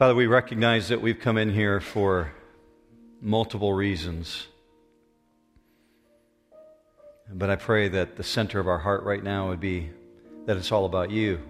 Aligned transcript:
Father, 0.00 0.14
we 0.14 0.26
recognize 0.26 0.88
that 0.88 1.02
we've 1.02 1.20
come 1.20 1.36
in 1.36 1.52
here 1.52 1.78
for 1.78 2.32
multiple 3.20 3.74
reasons. 3.74 4.46
But 7.30 7.50
I 7.50 7.56
pray 7.56 7.88
that 7.88 8.16
the 8.16 8.22
center 8.22 8.58
of 8.60 8.66
our 8.66 8.78
heart 8.78 9.02
right 9.02 9.22
now 9.22 9.50
would 9.50 9.60
be 9.60 9.90
that 10.46 10.56
it's 10.56 10.72
all 10.72 10.86
about 10.86 11.10
you. 11.10 11.42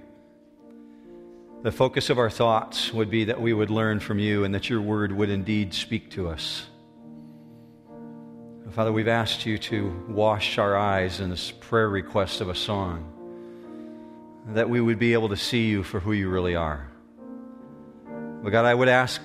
The 1.63 1.71
focus 1.71 2.11
of 2.11 2.19
our 2.19 2.29
thoughts 2.29 2.93
would 2.93 3.09
be 3.09 3.23
that 3.27 3.41
we 3.41 3.53
would 3.53 3.71
learn 3.71 4.01
from 4.01 4.19
you 4.19 4.43
and 4.43 4.53
that 4.53 4.69
your 4.69 4.81
word 4.81 5.13
would 5.13 5.31
indeed 5.31 5.73
speak 5.73 6.11
to 6.11 6.29
us. 6.29 6.67
Father, 8.73 8.93
we've 8.93 9.07
asked 9.07 9.47
you 9.47 9.59
to 9.59 10.07
wash 10.09 10.59
our 10.59 10.77
eyes 10.77 11.21
in 11.21 11.31
this 11.31 11.53
prayer 11.53 11.89
request 11.89 12.41
of 12.41 12.49
a 12.49 12.57
song, 12.57 13.13
that 14.49 14.69
we 14.69 14.81
would 14.81 14.99
be 14.99 15.13
able 15.13 15.29
to 15.29 15.37
see 15.37 15.69
you 15.69 15.85
for 15.85 16.01
who 16.01 16.11
you 16.11 16.29
really 16.29 16.57
are. 16.57 16.90
But 18.43 18.51
God, 18.51 18.65
I 18.65 18.75
would 18.75 18.89
ask 18.89 19.21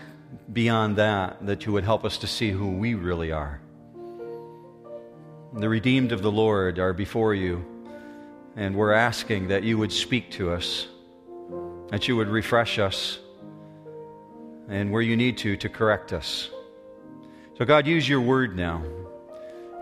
beyond 0.51 0.97
that 0.97 1.45
that 1.45 1.65
you 1.65 1.71
would 1.71 1.85
help 1.85 2.03
us 2.03 2.17
to 2.19 2.27
see 2.27 2.51
who 2.51 2.71
we 2.71 2.95
really 2.95 3.31
are. 3.31 3.61
The 5.53 5.69
redeemed 5.69 6.11
of 6.11 6.21
the 6.21 6.31
Lord 6.31 6.79
are 6.79 6.91
before 6.91 7.33
you, 7.33 7.65
and 8.57 8.75
we're 8.75 8.91
asking 8.91 9.47
that 9.47 9.63
you 9.63 9.77
would 9.77 9.93
speak 9.93 10.31
to 10.31 10.51
us, 10.51 10.87
that 11.91 12.09
you 12.09 12.17
would 12.17 12.27
refresh 12.27 12.77
us, 12.77 13.19
and 14.67 14.91
where 14.91 15.01
you 15.01 15.15
need 15.15 15.37
to, 15.39 15.55
to 15.57 15.69
correct 15.69 16.11
us. 16.11 16.49
So, 17.57 17.63
God, 17.63 17.87
use 17.87 18.09
your 18.09 18.19
word 18.19 18.57
now. 18.57 18.83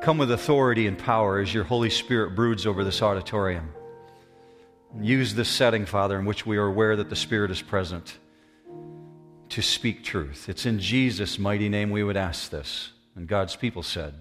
Come 0.03 0.19
with 0.19 0.31
authority 0.31 0.85
and 0.85 0.95
power 0.95 1.39
as 1.39 1.51
your 1.51 1.63
Holy 1.63 1.89
Spirit 1.89 2.35
broods 2.35 2.67
over 2.67 2.83
this 2.83 3.01
auditorium. 3.01 3.73
Use 5.01 5.33
this 5.33 5.49
setting, 5.49 5.87
Father, 5.87 6.19
in 6.19 6.25
which 6.25 6.45
we 6.45 6.57
are 6.57 6.67
aware 6.67 6.95
that 6.97 7.09
the 7.09 7.15
Spirit 7.15 7.49
is 7.49 7.63
present 7.63 8.19
to 9.53 9.61
speak 9.61 10.03
truth. 10.03 10.49
It's 10.49 10.65
in 10.65 10.79
Jesus' 10.79 11.37
mighty 11.37 11.69
name 11.69 11.91
we 11.91 12.03
would 12.03 12.17
ask 12.17 12.49
this. 12.49 12.89
And 13.15 13.27
God's 13.27 13.55
people 13.55 13.83
said, 13.83 14.15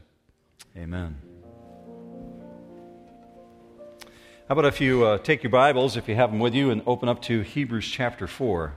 Amen. 0.77 1.17
How 4.47 4.53
about 4.53 4.67
if 4.67 4.79
you 4.83 5.07
uh, 5.07 5.17
take 5.17 5.43
your 5.43 5.49
Bibles, 5.49 5.97
if 5.97 6.07
you 6.07 6.15
have 6.17 6.31
them 6.31 6.39
with 6.39 6.55
you, 6.55 6.71
and 6.71 6.83
open 6.85 7.09
up 7.09 7.23
to 7.23 7.41
Hebrews 7.41 7.87
chapter 7.87 8.27
4. 8.27 8.75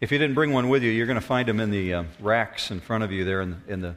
If 0.00 0.10
you 0.10 0.18
didn't 0.18 0.34
bring 0.34 0.52
one 0.52 0.68
with 0.68 0.82
you, 0.82 0.90
you're 0.90 1.06
going 1.06 1.14
to 1.14 1.24
find 1.24 1.46
them 1.46 1.60
in 1.60 1.70
the 1.70 1.94
uh, 1.94 2.04
racks 2.18 2.72
in 2.72 2.80
front 2.80 3.04
of 3.04 3.12
you 3.12 3.24
there 3.24 3.40
in 3.40 3.50
the, 3.50 3.72
in 3.72 3.80
the, 3.82 3.94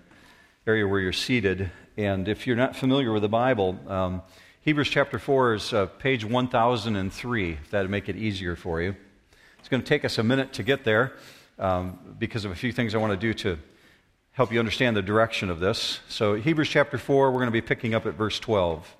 area 0.67 0.87
where 0.87 0.99
you're 0.99 1.11
seated. 1.11 1.71
And 1.97 2.27
if 2.27 2.45
you're 2.45 2.55
not 2.55 2.75
familiar 2.75 3.11
with 3.11 3.23
the 3.23 3.29
Bible, 3.29 3.79
um, 3.87 4.21
Hebrews 4.63 4.89
chapter 4.89 5.17
4 5.17 5.55
is 5.55 5.73
uh, 5.73 5.87
page 5.87 6.23
1003, 6.23 7.51
if 7.53 7.71
that 7.71 7.81
would 7.81 7.89
make 7.89 8.07
it 8.09 8.15
easier 8.15 8.55
for 8.55 8.79
you. 8.79 8.95
It's 9.57 9.67
going 9.67 9.81
to 9.81 9.87
take 9.87 10.05
us 10.05 10.19
a 10.19 10.23
minute 10.23 10.53
to 10.53 10.61
get 10.61 10.83
there 10.83 11.13
um, 11.57 11.97
because 12.19 12.45
of 12.45 12.51
a 12.51 12.55
few 12.55 12.71
things 12.71 12.93
I 12.93 12.99
want 12.99 13.09
to 13.11 13.17
do 13.17 13.33
to 13.33 13.57
help 14.33 14.53
you 14.53 14.59
understand 14.59 14.95
the 14.95 15.01
direction 15.01 15.49
of 15.49 15.59
this. 15.59 15.99
So, 16.09 16.35
Hebrews 16.35 16.69
chapter 16.69 16.99
4, 16.99 17.31
we're 17.31 17.39
going 17.39 17.47
to 17.47 17.51
be 17.51 17.59
picking 17.59 17.95
up 17.95 18.05
at 18.05 18.13
verse 18.13 18.39
12. 18.39 18.95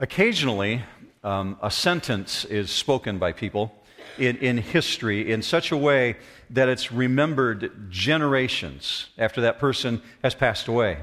Occasionally, 0.00 0.82
um, 1.22 1.56
a 1.62 1.70
sentence 1.70 2.44
is 2.44 2.68
spoken 2.68 3.20
by 3.20 3.30
people 3.30 3.72
in, 4.18 4.38
in 4.38 4.58
history 4.58 5.30
in 5.30 5.40
such 5.40 5.70
a 5.70 5.76
way 5.76 6.16
that 6.50 6.68
it's 6.68 6.90
remembered 6.90 7.88
generations 7.90 9.10
after 9.18 9.40
that 9.42 9.60
person 9.60 10.02
has 10.24 10.34
passed 10.34 10.66
away. 10.66 10.98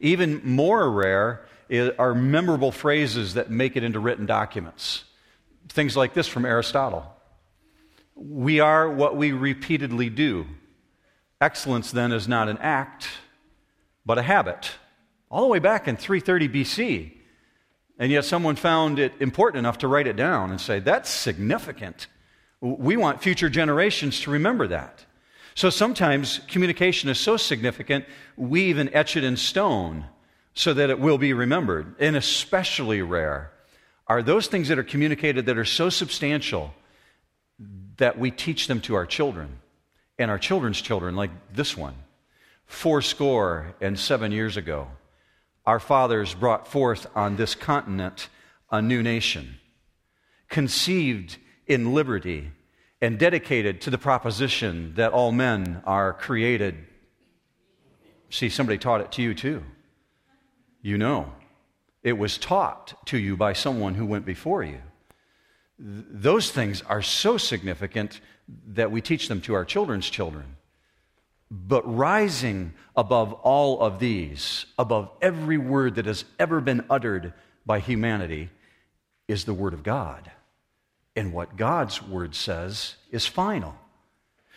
Even 0.00 0.40
more 0.44 0.90
rare 0.90 1.46
are 1.98 2.14
memorable 2.14 2.72
phrases 2.72 3.34
that 3.34 3.50
make 3.50 3.76
it 3.76 3.82
into 3.82 3.98
written 3.98 4.26
documents. 4.26 5.04
Things 5.68 5.96
like 5.96 6.14
this 6.14 6.28
from 6.28 6.44
Aristotle 6.44 7.06
We 8.14 8.60
are 8.60 8.90
what 8.90 9.16
we 9.16 9.32
repeatedly 9.32 10.10
do. 10.10 10.46
Excellence, 11.40 11.90
then, 11.90 12.12
is 12.12 12.26
not 12.26 12.48
an 12.48 12.58
act, 12.58 13.08
but 14.06 14.16
a 14.16 14.22
habit. 14.22 14.70
All 15.30 15.42
the 15.42 15.48
way 15.48 15.58
back 15.58 15.86
in 15.86 15.96
330 15.96 16.48
BC. 16.48 17.12
And 17.98 18.10
yet, 18.12 18.24
someone 18.24 18.56
found 18.56 18.98
it 18.98 19.12
important 19.20 19.58
enough 19.58 19.78
to 19.78 19.88
write 19.88 20.06
it 20.06 20.16
down 20.16 20.50
and 20.50 20.60
say, 20.60 20.80
that's 20.80 21.10
significant. 21.10 22.06
We 22.60 22.96
want 22.96 23.22
future 23.22 23.50
generations 23.50 24.20
to 24.20 24.30
remember 24.30 24.66
that. 24.68 25.04
So 25.56 25.70
sometimes 25.70 26.40
communication 26.48 27.08
is 27.08 27.18
so 27.18 27.38
significant, 27.38 28.04
we 28.36 28.64
even 28.64 28.92
etch 28.94 29.16
it 29.16 29.24
in 29.24 29.38
stone 29.38 30.04
so 30.52 30.74
that 30.74 30.90
it 30.90 31.00
will 31.00 31.16
be 31.16 31.32
remembered. 31.32 31.96
And 31.98 32.14
especially 32.14 33.00
rare 33.00 33.52
are 34.06 34.22
those 34.22 34.48
things 34.48 34.68
that 34.68 34.78
are 34.78 34.84
communicated 34.84 35.46
that 35.46 35.56
are 35.56 35.64
so 35.64 35.88
substantial 35.88 36.74
that 37.96 38.18
we 38.18 38.30
teach 38.30 38.66
them 38.66 38.82
to 38.82 38.96
our 38.96 39.06
children 39.06 39.60
and 40.18 40.30
our 40.30 40.38
children's 40.38 40.80
children, 40.82 41.16
like 41.16 41.30
this 41.54 41.74
one. 41.74 41.94
Four 42.66 43.00
score 43.00 43.74
and 43.80 43.98
seven 43.98 44.32
years 44.32 44.58
ago, 44.58 44.88
our 45.64 45.80
fathers 45.80 46.34
brought 46.34 46.68
forth 46.68 47.06
on 47.14 47.36
this 47.36 47.54
continent 47.54 48.28
a 48.70 48.82
new 48.82 49.02
nation, 49.02 49.56
conceived 50.50 51.38
in 51.66 51.94
liberty 51.94 52.50
and 53.00 53.18
dedicated 53.18 53.80
to 53.82 53.90
the 53.90 53.98
proposition 53.98 54.94
that 54.94 55.12
all 55.12 55.32
men 55.32 55.82
are 55.84 56.12
created. 56.12 56.74
See, 58.30 58.48
somebody 58.48 58.78
taught 58.78 59.00
it 59.00 59.12
to 59.12 59.22
you 59.22 59.34
too. 59.34 59.62
You 60.82 60.98
know. 60.98 61.32
It 62.02 62.16
was 62.16 62.38
taught 62.38 62.94
to 63.06 63.18
you 63.18 63.36
by 63.36 63.52
someone 63.52 63.94
who 63.94 64.06
went 64.06 64.24
before 64.24 64.62
you. 64.62 64.78
those 65.78 66.50
things 66.50 66.80
are 66.82 67.02
so 67.02 67.36
significant 67.36 68.20
that 68.68 68.90
we 68.90 69.00
teach 69.00 69.28
them 69.28 69.40
to 69.42 69.54
our 69.54 69.64
children's 69.64 70.08
children. 70.08 70.56
But 71.50 71.82
rising 71.82 72.74
above 72.96 73.32
all 73.32 73.80
of 73.80 73.98
these, 73.98 74.66
above 74.78 75.10
every 75.20 75.58
word 75.58 75.96
that 75.96 76.06
has 76.06 76.24
ever 76.38 76.60
been 76.60 76.84
uttered 76.90 77.34
by 77.64 77.80
humanity, 77.80 78.50
is 79.28 79.44
the 79.44 79.54
Word 79.54 79.74
of 79.74 79.82
God. 79.82 80.30
And 81.16 81.32
what 81.32 81.56
God's 81.56 82.02
word 82.02 82.34
says 82.34 82.94
is 83.10 83.26
final. 83.26 83.74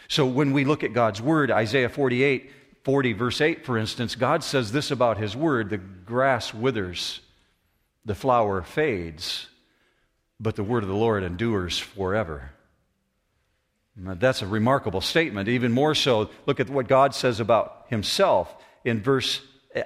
So 0.10 0.26
when 0.26 0.52
we 0.52 0.66
look 0.66 0.84
at 0.84 0.94
God's 0.94 1.22
word, 1.22 1.50
Isaiah 1.50 1.90
48, 1.90 2.52
40, 2.84 3.14
verse 3.14 3.42
8, 3.42 3.66
for 3.66 3.78
instance, 3.78 4.16
God 4.16 4.44
says 4.44 4.72
this 4.72 4.92
about 4.92 5.18
his 5.18 5.36
word 5.36 5.70
the 5.70 5.78
grass 5.78 6.54
withers, 6.54 7.22
the 8.04 8.16
flower 8.16 8.62
fades, 8.62 9.48
but 10.40 10.56
the 10.56 10.64
word 10.64 10.84
of 10.84 10.90
the 10.90 10.96
Lord 10.96 11.24
endures 11.24 11.80
forever. 11.80 12.52
Now, 13.96 14.16
that's 14.16 14.42
a 14.42 14.48
remarkable 14.48 15.02
statement. 15.02 15.50
Even 15.50 15.72
more 15.72 15.94
so, 15.94 16.30
look 16.46 16.60
at 16.60 16.70
what 16.70 16.88
God 16.88 17.14
says 17.14 17.40
about 17.40 17.86
himself 17.90 18.54
in 18.86 19.02
verse 19.02 19.42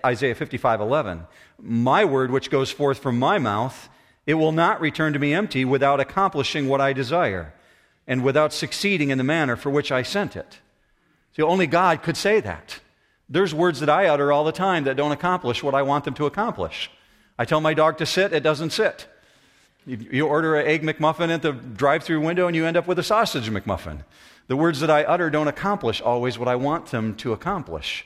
Isaiah 0.06 0.36
55 0.36 0.82
11. 0.82 1.26
My 1.60 2.06
word, 2.06 2.32
which 2.32 2.50
goes 2.50 2.72
forth 2.72 3.00
from 3.00 3.20
my 3.20 3.40
mouth, 3.40 3.90
it 4.26 4.36
will 4.36 4.52
not 4.52 4.82
return 4.82 5.14
to 5.14 5.20
me 5.20 5.34
empty 5.34 5.66
without 5.66 6.00
accomplishing 6.00 6.68
what 6.68 6.82
I 6.82 6.94
desire 6.94 7.54
and 8.08 8.24
without 8.24 8.54
succeeding 8.54 9.10
in 9.10 9.18
the 9.18 9.24
manner 9.24 9.56
for 9.56 9.70
which 9.70 9.92
I 9.92 10.04
sent 10.04 10.36
it. 10.36 10.60
See, 11.36 11.42
only 11.42 11.68
God 11.68 12.04
could 12.04 12.18
say 12.18 12.40
that. 12.42 12.80
There's 13.30 13.54
words 13.54 13.80
that 13.80 13.90
I 13.90 14.08
utter 14.08 14.32
all 14.32 14.44
the 14.44 14.52
time 14.52 14.84
that 14.84 14.98
don't 14.98 15.12
accomplish 15.12 15.64
what 15.64 15.74
I 15.74 15.82
want 15.82 16.06
them 16.06 16.14
to 16.16 16.26
accomplish. 16.26 16.92
I 17.38 17.46
tell 17.46 17.62
my 17.62 17.74
dog 17.74 17.98
to 17.98 18.06
sit, 18.06 18.34
it 18.34 18.44
doesn't 18.44 18.72
sit. 18.72 19.08
You 19.86 20.28
order 20.28 20.56
an 20.56 20.68
egg 20.68 20.84
McMuffin 20.84 21.30
at 21.30 21.42
the 21.42 21.52
drive 21.52 22.04
through 22.04 22.22
window 22.22 22.48
and 22.48 22.56
you 22.56 22.66
end 22.66 22.78
up 22.78 22.88
with 22.88 23.00
a 23.00 23.04
sausage 23.04 23.50
McMuffin. 23.50 24.04
The 24.48 24.56
words 24.56 24.80
that 24.82 24.90
I 24.90 25.04
utter 25.04 25.30
don't 25.30 25.48
accomplish 25.48 26.02
always 26.02 26.38
what 26.38 26.48
I 26.48 26.56
want 26.56 26.88
them 26.88 27.16
to 27.16 27.34
accomplish. 27.34 28.06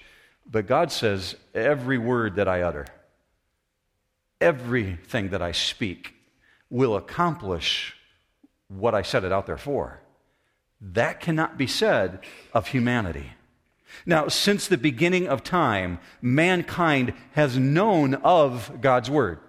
But 0.49 0.65
God 0.65 0.91
says, 0.91 1.35
every 1.53 1.97
word 1.97 2.35
that 2.35 2.47
I 2.47 2.61
utter, 2.61 2.87
everything 4.39 5.29
that 5.29 5.41
I 5.41 5.51
speak 5.51 6.13
will 6.69 6.95
accomplish 6.95 7.95
what 8.67 8.93
I 8.93 9.01
set 9.01 9.23
it 9.23 9.31
out 9.31 9.45
there 9.45 9.57
for. 9.57 10.01
That 10.81 11.19
cannot 11.19 11.57
be 11.57 11.67
said 11.67 12.19
of 12.53 12.67
humanity. 12.67 13.31
Now, 14.05 14.27
since 14.27 14.67
the 14.67 14.77
beginning 14.77 15.27
of 15.27 15.43
time, 15.43 15.99
mankind 16.21 17.13
has 17.31 17.57
known 17.57 18.15
of 18.15 18.81
God's 18.81 19.09
Word, 19.09 19.39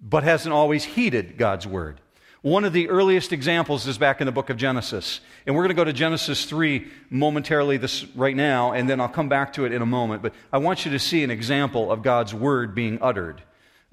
but 0.00 0.22
hasn't 0.22 0.54
always 0.54 0.84
heeded 0.84 1.36
God's 1.36 1.66
Word. 1.66 2.00
One 2.40 2.64
of 2.64 2.72
the 2.74 2.90
earliest 2.90 3.32
examples 3.32 3.86
is 3.86 3.96
back 3.96 4.20
in 4.20 4.26
the 4.26 4.32
book 4.32 4.50
of 4.50 4.58
Genesis. 4.58 5.20
And 5.46 5.56
we're 5.56 5.62
going 5.62 5.70
to 5.70 5.74
go 5.74 5.84
to 5.84 5.94
Genesis 5.94 6.44
3 6.44 6.86
momentarily 7.08 7.78
this 7.78 8.06
right 8.14 8.36
now, 8.36 8.72
and 8.72 8.88
then 8.88 9.00
I'll 9.00 9.08
come 9.08 9.30
back 9.30 9.54
to 9.54 9.64
it 9.64 9.72
in 9.72 9.80
a 9.82 9.86
moment. 9.86 10.22
But 10.22 10.34
I 10.52 10.58
want 10.58 10.84
you 10.84 10.92
to 10.92 10.98
see 10.98 11.24
an 11.24 11.30
example 11.30 11.90
of 11.90 12.02
God's 12.02 12.34
word 12.34 12.74
being 12.74 12.98
uttered. 13.00 13.42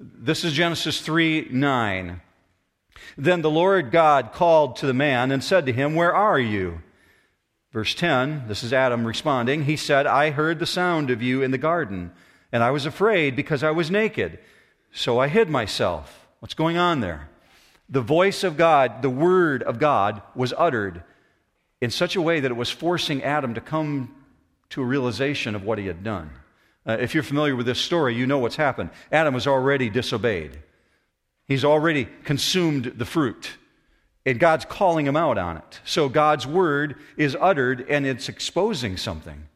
This 0.04 0.42
is 0.42 0.52
Genesis 0.52 1.00
3 1.00 1.48
9. 1.50 2.20
Then 3.16 3.42
the 3.42 3.50
Lord 3.50 3.92
God 3.92 4.32
called 4.32 4.76
to 4.76 4.86
the 4.86 4.94
man 4.94 5.30
and 5.30 5.44
said 5.44 5.66
to 5.66 5.72
him, 5.72 5.94
Where 5.94 6.12
are 6.12 6.40
you? 6.40 6.82
Verse 7.72 7.94
10, 7.94 8.48
this 8.48 8.64
is 8.64 8.72
Adam 8.72 9.06
responding. 9.06 9.64
He 9.64 9.76
said, 9.76 10.06
I 10.06 10.30
heard 10.30 10.58
the 10.58 10.66
sound 10.66 11.10
of 11.10 11.22
you 11.22 11.42
in 11.42 11.52
the 11.52 11.58
garden, 11.58 12.10
and 12.50 12.64
I 12.64 12.70
was 12.70 12.84
afraid 12.84 13.36
because 13.36 13.62
I 13.62 13.70
was 13.70 13.92
naked, 13.92 14.40
so 14.92 15.20
I 15.20 15.28
hid 15.28 15.48
myself. 15.48 16.26
What's 16.40 16.54
going 16.54 16.76
on 16.76 17.00
there? 17.00 17.28
The 17.88 18.00
voice 18.00 18.42
of 18.42 18.56
God, 18.56 19.02
the 19.02 19.08
word 19.08 19.62
of 19.62 19.78
God, 19.78 20.20
was 20.34 20.52
uttered 20.58 21.04
in 21.80 21.90
such 21.90 22.16
a 22.16 22.22
way 22.22 22.40
that 22.40 22.50
it 22.50 22.56
was 22.56 22.70
forcing 22.70 23.22
Adam 23.22 23.54
to 23.54 23.60
come 23.60 24.14
to 24.70 24.82
a 24.82 24.86
realization 24.86 25.54
of 25.54 25.64
what 25.64 25.78
he 25.78 25.86
had 25.86 26.02
done. 26.02 26.30
Uh, 26.86 26.96
if 27.00 27.14
you're 27.14 27.22
familiar 27.22 27.54
with 27.54 27.66
this 27.66 27.78
story, 27.78 28.14
you 28.14 28.26
know 28.26 28.38
what's 28.38 28.56
happened. 28.56 28.90
Adam 29.10 29.34
has 29.34 29.46
already 29.46 29.88
disobeyed, 29.88 30.58
he's 31.46 31.64
already 31.64 32.08
consumed 32.24 32.94
the 32.96 33.04
fruit. 33.04 33.52
And 34.24 34.38
God's 34.38 34.64
calling 34.64 35.04
him 35.04 35.16
out 35.16 35.36
on 35.36 35.56
it. 35.56 35.80
So 35.84 36.08
God's 36.08 36.46
word 36.46 36.94
is 37.16 37.36
uttered 37.40 37.84
and 37.88 38.06
it's 38.06 38.28
exposing 38.28 38.96
something. 38.96 39.48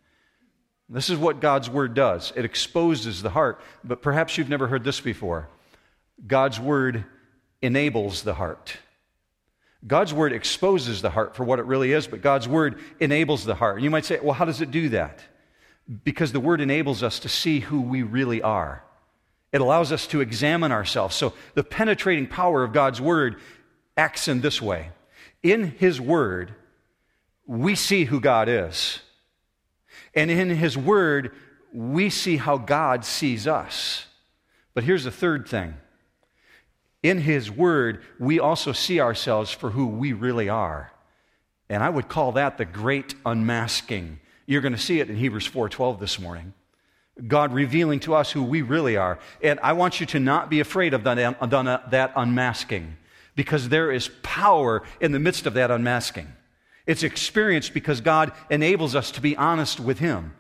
This 0.89 1.09
is 1.09 1.19
what 1.19 1.41
God's 1.41 1.71
word 1.71 1.95
does 1.95 2.33
it 2.35 2.45
exposes 2.45 3.23
the 3.23 3.31
heart. 3.31 3.61
But 3.85 4.03
perhaps 4.03 4.37
you've 4.37 4.49
never 4.49 4.67
heard 4.67 4.83
this 4.83 5.01
before. 5.01 5.49
God's 6.27 6.59
word 6.59 7.05
enables 7.63 8.23
the 8.23 8.35
heart. 8.35 8.77
God's 9.87 10.13
word 10.13 10.33
exposes 10.33 11.03
the 11.03 11.11
heart 11.11 11.37
for 11.37 11.45
what 11.45 11.59
it 11.59 11.67
really 11.67 11.93
is, 11.93 12.07
but 12.07 12.23
God's 12.23 12.49
word 12.49 12.81
enables 12.99 13.45
the 13.45 13.55
heart. 13.55 13.77
And 13.77 13.85
you 13.85 13.91
might 13.91 14.05
say, 14.05 14.19
well, 14.21 14.33
how 14.33 14.45
does 14.45 14.61
it 14.61 14.71
do 14.71 14.89
that? 14.91 15.21
Because 16.05 16.33
the 16.33 16.41
word 16.41 16.61
enables 16.61 17.03
us 17.03 17.21
to 17.21 17.29
see 17.29 17.61
who 17.61 17.81
we 17.81 18.03
really 18.03 18.43
are. 18.43 18.83
It 19.53 19.61
allows 19.61 19.93
us 19.93 20.07
to 20.09 20.21
examine 20.21 20.73
ourselves. 20.73 21.15
So 21.15 21.33
the 21.55 21.65
penetrating 21.65 22.27
power 22.27 22.65
of 22.65 22.73
God's 22.73 23.01
word 23.01 23.37
acts 23.97 24.29
in 24.29 24.41
this 24.41 24.61
way. 24.61 24.91
In 25.43 25.71
his 25.79 26.01
word, 26.01 26.55
we 27.47 27.75
see 27.75 28.05
who 28.05 28.21
God 28.21 28.49
is. 28.49 29.01
And 30.15 30.31
in 30.31 30.51
his 30.51 30.77
word, 30.77 31.33
we 31.73 32.11
see 32.11 32.37
how 32.37 32.59
God 32.59 33.05
sees 33.05 33.47
us. 33.47 34.07
But 34.75 34.85
here's 34.85 35.05
the 35.05 35.11
third 35.11 35.49
thing 35.49 35.75
in 37.03 37.19
His 37.19 37.51
Word, 37.51 38.03
we 38.19 38.41
also 38.41 38.73
see 38.73 39.01
ourselves 39.01 39.53
for 39.53 39.71
who 39.71 39.87
we 39.87 40.13
really 40.13 40.49
are. 40.49 40.93
And 41.69 41.83
I 41.83 41.89
would 41.89 42.09
call 42.09 42.33
that 42.33 42.59
the 42.59 42.65
great 42.65 43.15
unmasking. 43.25 44.19
You're 44.47 44.61
going 44.61 44.73
to 44.73 44.79
see 44.79 45.01
it 45.01 45.11
in 45.11 45.17
Hebrews 45.17 45.49
4:12 45.49 46.01
this 46.01 46.19
morning. 46.19 46.55
God 47.27 47.53
revealing 47.53 48.01
to 48.01 48.15
us 48.15 48.31
who 48.31 48.43
we 48.43 48.63
really 48.63 48.97
are. 48.97 49.19
And 49.43 49.59
I 49.63 49.73
want 49.73 50.01
you 50.01 50.07
to 50.07 50.21
not 50.21 50.51
be 50.51 50.61
afraid 50.61 50.93
of 50.93 51.05
that 51.05 51.19
uh, 51.41 52.09
unmasking 52.15 52.97
because 53.35 53.71
there 53.71 53.91
is 53.91 54.11
power 54.23 54.83
in 55.01 55.13
the 55.13 55.19
midst 55.19 55.47
of 55.47 55.55
that 55.55 55.71
unmasking. 55.71 56.29
It's 56.87 57.03
experienced 57.03 57.73
because 57.73 58.01
God 58.01 58.33
enables 58.51 58.95
us 58.95 59.11
to 59.13 59.21
be 59.21 59.35
honest 59.37 59.81
with 59.81 59.99
Him. 59.99 60.35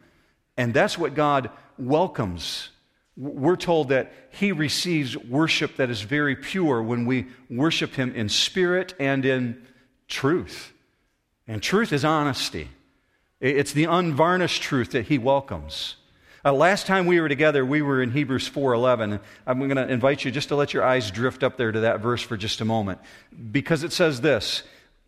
And 0.56 0.75
that's 0.75 0.99
what 0.99 1.14
God 1.14 1.50
welcomes 1.79 2.69
we're 3.17 3.56
told 3.56 3.88
that 3.88 4.12
he 4.31 4.52
receives 4.52 5.17
worship 5.17 5.76
that 5.76 5.88
is 5.88 6.02
very 6.02 6.37
pure 6.37 6.82
when 6.82 7.06
we 7.06 7.26
worship 7.49 7.94
him 7.94 8.14
in 8.14 8.29
spirit 8.29 8.94
and 9.00 9.25
in 9.25 9.67
truth. 10.06 10.73
And 11.49 11.62
truth 11.62 11.93
is 11.93 12.05
honesty, 12.05 12.69
it's 13.41 13.73
the 13.73 13.85
unvarnished 13.85 14.62
truth 14.62 14.93
that 14.93 15.06
he 15.06 15.19
welcomes. 15.19 15.97
Uh, 16.44 16.53
last 16.53 16.87
time 16.87 17.06
we 17.06 17.21
were 17.21 17.29
together, 17.29 17.67
we 17.67 17.83
were 17.83 18.00
in 18.00 18.12
Hebrews 18.12 18.49
4:11. 18.49 19.21
I'm 19.47 19.59
going 19.59 19.77
to 19.77 19.88
invite 19.88 20.25
you 20.25 20.31
just 20.31 20.49
to 20.49 20.56
let 20.56 20.73
your 20.73 20.85
eyes 20.85 21.11
drift 21.11 21.43
up 21.43 21.56
there 21.56 21.73
to 21.73 21.81
that 21.81 22.00
verse 22.00 22.23
for 22.23 22.37
just 22.37 22.61
a 22.61 22.65
moment, 22.65 23.00
because 23.50 23.83
it 23.83 23.93
says 23.93 24.21
this: 24.21 24.62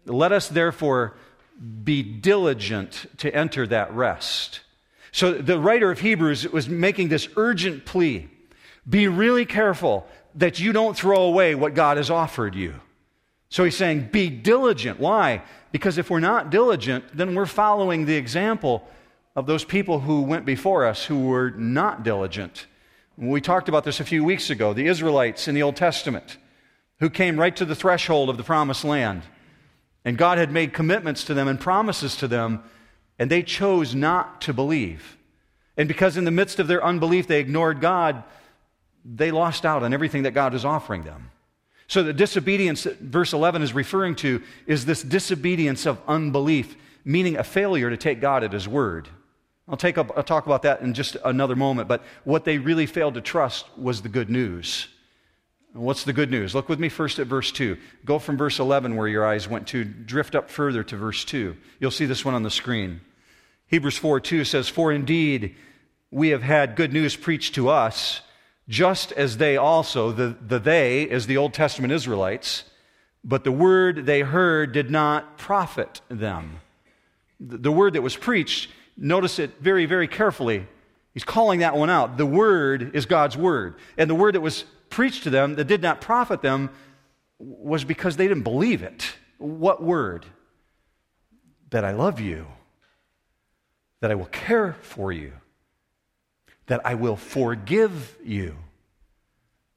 "Let 0.04 0.32
us 0.32 0.48
therefore 0.48 1.14
be 1.84 2.02
diligent 2.02 3.06
to 3.18 3.34
enter 3.34 3.66
that 3.68 3.92
rest." 3.92 4.60
So 5.12 5.32
the 5.32 5.58
writer 5.58 5.90
of 5.90 6.00
Hebrews 6.00 6.48
was 6.48 6.68
making 6.68 7.08
this 7.08 7.28
urgent 7.36 7.84
plea 7.84 8.28
be 8.88 9.08
really 9.08 9.44
careful 9.44 10.06
that 10.34 10.58
you 10.58 10.72
don't 10.72 10.96
throw 10.96 11.22
away 11.22 11.54
what 11.54 11.74
God 11.74 11.96
has 11.96 12.10
offered 12.10 12.54
you. 12.54 12.74
So 13.50 13.64
he's 13.64 13.76
saying, 13.76 14.08
be 14.12 14.28
diligent. 14.28 15.00
Why? 15.00 15.42
Because 15.72 15.98
if 15.98 16.10
we're 16.10 16.20
not 16.20 16.50
diligent, 16.50 17.04
then 17.16 17.34
we're 17.34 17.46
following 17.46 18.04
the 18.04 18.16
example 18.16 18.86
of 19.34 19.46
those 19.46 19.64
people 19.64 20.00
who 20.00 20.22
went 20.22 20.44
before 20.44 20.84
us 20.84 21.04
who 21.04 21.26
were 21.26 21.50
not 21.50 22.02
diligent. 22.02 22.66
We 23.16 23.40
talked 23.40 23.68
about 23.68 23.84
this 23.84 24.00
a 24.00 24.04
few 24.04 24.24
weeks 24.24 24.50
ago 24.50 24.72
the 24.72 24.86
Israelites 24.86 25.48
in 25.48 25.54
the 25.54 25.62
Old 25.62 25.76
Testament 25.76 26.36
who 27.00 27.10
came 27.10 27.38
right 27.38 27.54
to 27.56 27.64
the 27.64 27.74
threshold 27.74 28.28
of 28.28 28.36
the 28.36 28.42
promised 28.42 28.84
land. 28.84 29.22
And 30.04 30.18
God 30.18 30.38
had 30.38 30.50
made 30.50 30.72
commitments 30.72 31.24
to 31.24 31.34
them 31.34 31.48
and 31.48 31.60
promises 31.60 32.16
to 32.16 32.28
them 32.28 32.62
and 33.18 33.30
they 33.30 33.42
chose 33.42 33.94
not 33.94 34.40
to 34.42 34.52
believe. 34.52 35.16
And 35.76 35.88
because 35.88 36.16
in 36.16 36.24
the 36.24 36.30
midst 36.30 36.58
of 36.58 36.66
their 36.66 36.84
unbelief 36.84 37.26
they 37.26 37.40
ignored 37.40 37.80
God, 37.80 38.22
they 39.04 39.30
lost 39.30 39.64
out 39.64 39.82
on 39.82 39.94
everything 39.94 40.24
that 40.24 40.32
God 40.32 40.52
was 40.52 40.64
offering 40.64 41.02
them. 41.02 41.30
So 41.88 42.02
the 42.02 42.12
disobedience 42.12 42.84
that 42.84 42.98
verse 43.00 43.32
11 43.32 43.62
is 43.62 43.72
referring 43.72 44.14
to 44.16 44.42
is 44.66 44.84
this 44.84 45.02
disobedience 45.02 45.86
of 45.86 46.00
unbelief, 46.06 46.76
meaning 47.04 47.36
a 47.36 47.44
failure 47.44 47.88
to 47.90 47.96
take 47.96 48.20
God 48.20 48.44
at 48.44 48.52
His 48.52 48.68
word. 48.68 49.08
I'll, 49.66 49.76
take 49.76 49.98
up, 49.98 50.12
I'll 50.16 50.22
talk 50.22 50.46
about 50.46 50.62
that 50.62 50.82
in 50.82 50.94
just 50.94 51.16
another 51.24 51.56
moment, 51.56 51.88
but 51.88 52.02
what 52.24 52.44
they 52.44 52.58
really 52.58 52.86
failed 52.86 53.14
to 53.14 53.20
trust 53.20 53.66
was 53.76 54.02
the 54.02 54.08
good 54.08 54.30
news. 54.30 54.88
And 55.74 55.82
what's 55.82 56.04
the 56.04 56.12
good 56.12 56.30
news? 56.30 56.54
Look 56.54 56.68
with 56.68 56.78
me 56.78 56.88
first 56.90 57.18
at 57.18 57.26
verse 57.26 57.52
2. 57.52 57.76
Go 58.04 58.18
from 58.18 58.36
verse 58.36 58.58
11, 58.58 58.94
where 58.96 59.08
your 59.08 59.26
eyes 59.26 59.48
went 59.48 59.68
to, 59.68 59.84
drift 59.84 60.34
up 60.34 60.50
further 60.50 60.82
to 60.84 60.96
verse 60.96 61.24
2. 61.24 61.56
You'll 61.80 61.90
see 61.90 62.06
this 62.06 62.24
one 62.24 62.34
on 62.34 62.42
the 62.42 62.50
screen. 62.50 63.00
Hebrews 63.66 63.98
4 63.98 64.20
2 64.20 64.44
says, 64.44 64.68
For 64.68 64.92
indeed 64.92 65.54
we 66.10 66.30
have 66.30 66.42
had 66.42 66.76
good 66.76 66.92
news 66.92 67.16
preached 67.16 67.54
to 67.54 67.68
us, 67.68 68.20
just 68.68 69.12
as 69.12 69.38
they 69.38 69.56
also, 69.56 70.12
the, 70.12 70.36
the 70.46 70.58
they 70.58 71.02
is 71.02 71.26
the 71.26 71.36
Old 71.36 71.54
Testament 71.54 71.92
Israelites, 71.92 72.64
but 73.24 73.44
the 73.44 73.52
word 73.52 74.06
they 74.06 74.20
heard 74.20 74.72
did 74.72 74.90
not 74.90 75.38
profit 75.38 76.00
them. 76.08 76.60
The, 77.40 77.58
the 77.58 77.72
word 77.72 77.94
that 77.94 78.02
was 78.02 78.16
preached, 78.16 78.70
notice 78.96 79.38
it 79.38 79.60
very, 79.60 79.86
very 79.86 80.08
carefully. 80.08 80.66
He's 81.14 81.24
calling 81.24 81.60
that 81.60 81.76
one 81.76 81.90
out. 81.90 82.16
The 82.16 82.26
word 82.26 82.94
is 82.94 83.06
God's 83.06 83.36
word. 83.36 83.76
And 83.96 84.08
the 84.08 84.14
word 84.14 84.34
that 84.34 84.40
was 84.40 84.64
preached 84.90 85.24
to 85.24 85.30
them 85.30 85.56
that 85.56 85.64
did 85.64 85.82
not 85.82 86.00
profit 86.00 86.42
them 86.42 86.70
was 87.38 87.84
because 87.84 88.16
they 88.16 88.28
didn't 88.28 88.42
believe 88.44 88.82
it. 88.82 89.14
What 89.38 89.82
word? 89.82 90.26
That 91.70 91.84
I 91.84 91.92
love 91.92 92.20
you 92.20 92.46
that 94.00 94.10
I 94.10 94.14
will 94.14 94.26
care 94.26 94.74
for 94.80 95.12
you, 95.12 95.32
that 96.68 96.86
I 96.86 96.94
will 96.94 97.16
forgive 97.16 98.16
you, 98.24 98.56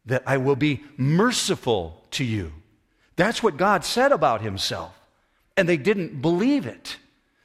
that 0.06 0.24
I 0.26 0.38
will 0.38 0.56
be 0.56 0.84
merciful 0.98 2.06
to 2.12 2.24
you. 2.24 2.54
That's 3.16 3.44
what 3.44 3.58
God 3.58 3.84
said 3.84 4.12
about 4.12 4.42
himself. 4.42 4.98
And 5.58 5.68
they 5.68 5.78
didn't 5.78 6.22
believe 6.22 6.66
it. 6.66 6.98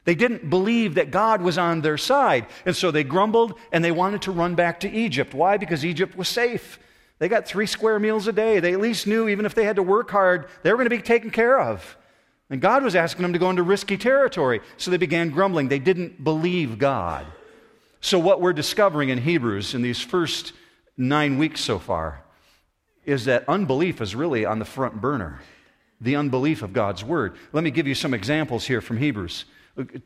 They 0.04 0.14
didn't 0.14 0.48
believe 0.48 0.94
that 0.94 1.10
God 1.10 1.42
was 1.42 1.58
on 1.58 1.80
their 1.80 1.98
side. 1.98 2.46
And 2.64 2.76
so 2.76 2.90
they 2.90 3.02
grumbled 3.02 3.58
and 3.72 3.84
they 3.84 3.90
wanted 3.90 4.22
to 4.22 4.32
run 4.32 4.54
back 4.54 4.80
to 4.80 4.90
Egypt. 4.90 5.34
Why? 5.34 5.56
Because 5.56 5.84
Egypt 5.84 6.16
was 6.16 6.28
safe. 6.28 6.78
They 7.18 7.28
got 7.28 7.46
three 7.46 7.66
square 7.66 7.98
meals 7.98 8.28
a 8.28 8.32
day. 8.32 8.60
They 8.60 8.72
at 8.72 8.80
least 8.80 9.06
knew, 9.06 9.28
even 9.28 9.46
if 9.46 9.54
they 9.54 9.64
had 9.64 9.76
to 9.76 9.82
work 9.82 10.10
hard, 10.10 10.48
they 10.62 10.70
were 10.70 10.76
going 10.76 10.88
to 10.88 10.96
be 10.96 11.02
taken 11.02 11.30
care 11.30 11.58
of. 11.58 11.96
And 12.50 12.60
God 12.60 12.84
was 12.84 12.94
asking 12.94 13.22
them 13.22 13.32
to 13.32 13.38
go 13.38 13.50
into 13.50 13.64
risky 13.64 13.96
territory. 13.96 14.60
So 14.76 14.90
they 14.90 14.96
began 14.96 15.30
grumbling. 15.30 15.68
They 15.68 15.80
didn't 15.80 16.22
believe 16.22 16.78
God. 16.78 17.26
So, 18.06 18.20
what 18.20 18.40
we're 18.40 18.52
discovering 18.52 19.08
in 19.08 19.18
Hebrews 19.18 19.74
in 19.74 19.82
these 19.82 20.00
first 20.00 20.52
nine 20.96 21.38
weeks 21.38 21.60
so 21.60 21.80
far 21.80 22.22
is 23.04 23.24
that 23.24 23.44
unbelief 23.48 24.00
is 24.00 24.14
really 24.14 24.44
on 24.44 24.60
the 24.60 24.64
front 24.64 25.00
burner. 25.00 25.42
The 26.00 26.14
unbelief 26.14 26.62
of 26.62 26.72
God's 26.72 27.02
word. 27.02 27.36
Let 27.52 27.64
me 27.64 27.72
give 27.72 27.88
you 27.88 27.96
some 27.96 28.14
examples 28.14 28.64
here 28.64 28.80
from 28.80 28.98
Hebrews. 28.98 29.46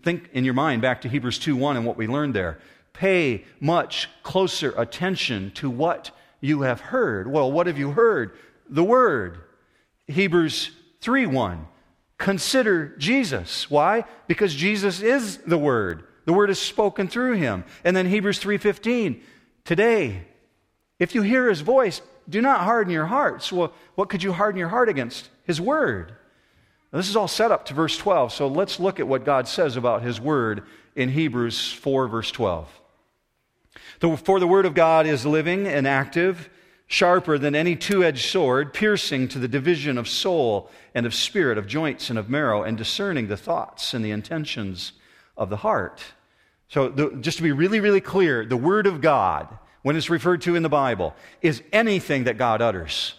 Think 0.02 0.30
in 0.32 0.46
your 0.46 0.54
mind 0.54 0.80
back 0.80 1.02
to 1.02 1.10
Hebrews 1.10 1.38
2 1.40 1.54
1 1.54 1.76
and 1.76 1.84
what 1.84 1.98
we 1.98 2.06
learned 2.06 2.32
there. 2.32 2.58
Pay 2.94 3.44
much 3.60 4.08
closer 4.22 4.72
attention 4.78 5.50
to 5.56 5.68
what 5.68 6.10
you 6.40 6.62
have 6.62 6.80
heard. 6.80 7.30
Well, 7.30 7.52
what 7.52 7.66
have 7.66 7.76
you 7.76 7.90
heard? 7.90 8.32
The 8.66 8.82
word. 8.82 9.40
Hebrews 10.06 10.70
3 11.02 11.26
1 11.26 11.66
consider 12.16 12.96
Jesus. 12.96 13.70
Why? 13.70 14.04
Because 14.26 14.54
Jesus 14.54 15.02
is 15.02 15.36
the 15.46 15.58
word. 15.58 16.04
The 16.24 16.32
word 16.32 16.50
is 16.50 16.58
spoken 16.58 17.08
through 17.08 17.34
him. 17.34 17.64
And 17.84 17.96
then 17.96 18.06
Hebrews 18.06 18.38
3:15, 18.38 19.20
today, 19.64 20.26
if 20.98 21.14
you 21.14 21.22
hear 21.22 21.48
his 21.48 21.60
voice, 21.60 22.02
do 22.28 22.40
not 22.40 22.60
harden 22.60 22.92
your 22.92 23.06
hearts. 23.06 23.52
Well, 23.52 23.72
what 23.94 24.08
could 24.08 24.22
you 24.22 24.32
harden 24.32 24.58
your 24.58 24.68
heart 24.68 24.88
against? 24.88 25.28
His 25.44 25.60
word. 25.60 26.12
Now, 26.92 26.98
this 26.98 27.08
is 27.08 27.16
all 27.16 27.28
set 27.28 27.50
up 27.50 27.66
to 27.66 27.74
verse 27.74 27.96
12. 27.96 28.32
So 28.32 28.48
let's 28.48 28.78
look 28.80 29.00
at 29.00 29.08
what 29.08 29.24
God 29.24 29.48
says 29.48 29.76
about 29.76 30.02
his 30.02 30.20
word 30.20 30.64
in 30.94 31.08
Hebrews 31.08 31.72
4 31.72 32.08
verse 32.08 32.30
12. 32.30 32.68
For 34.00 34.40
the 34.40 34.46
word 34.46 34.66
of 34.66 34.74
God 34.74 35.06
is 35.06 35.26
living 35.26 35.66
and 35.66 35.86
active 35.86 36.48
sharper 36.86 37.38
than 37.38 37.54
any 37.54 37.76
two 37.76 38.02
edged 38.02 38.28
sword, 38.28 38.74
piercing 38.74 39.28
to 39.28 39.38
the 39.38 39.46
division 39.46 39.96
of 39.96 40.08
soul 40.08 40.68
and 40.94 41.06
of 41.06 41.14
spirit, 41.14 41.56
of 41.56 41.66
joints 41.66 42.10
and 42.10 42.18
of 42.18 42.28
marrow, 42.28 42.64
and 42.64 42.76
discerning 42.76 43.28
the 43.28 43.36
thoughts 43.36 43.94
and 43.94 44.04
the 44.04 44.10
intentions 44.10 44.92
of 45.40 45.50
the 45.50 45.56
heart. 45.56 46.00
So, 46.68 46.88
the, 46.88 47.10
just 47.20 47.38
to 47.38 47.42
be 47.42 47.50
really, 47.50 47.80
really 47.80 48.00
clear, 48.00 48.46
the 48.46 48.56
Word 48.56 48.86
of 48.86 49.00
God, 49.00 49.48
when 49.82 49.96
it's 49.96 50.08
referred 50.08 50.42
to 50.42 50.54
in 50.54 50.62
the 50.62 50.68
Bible, 50.68 51.16
is 51.42 51.64
anything 51.72 52.24
that 52.24 52.38
God 52.38 52.62
utters. 52.62 53.14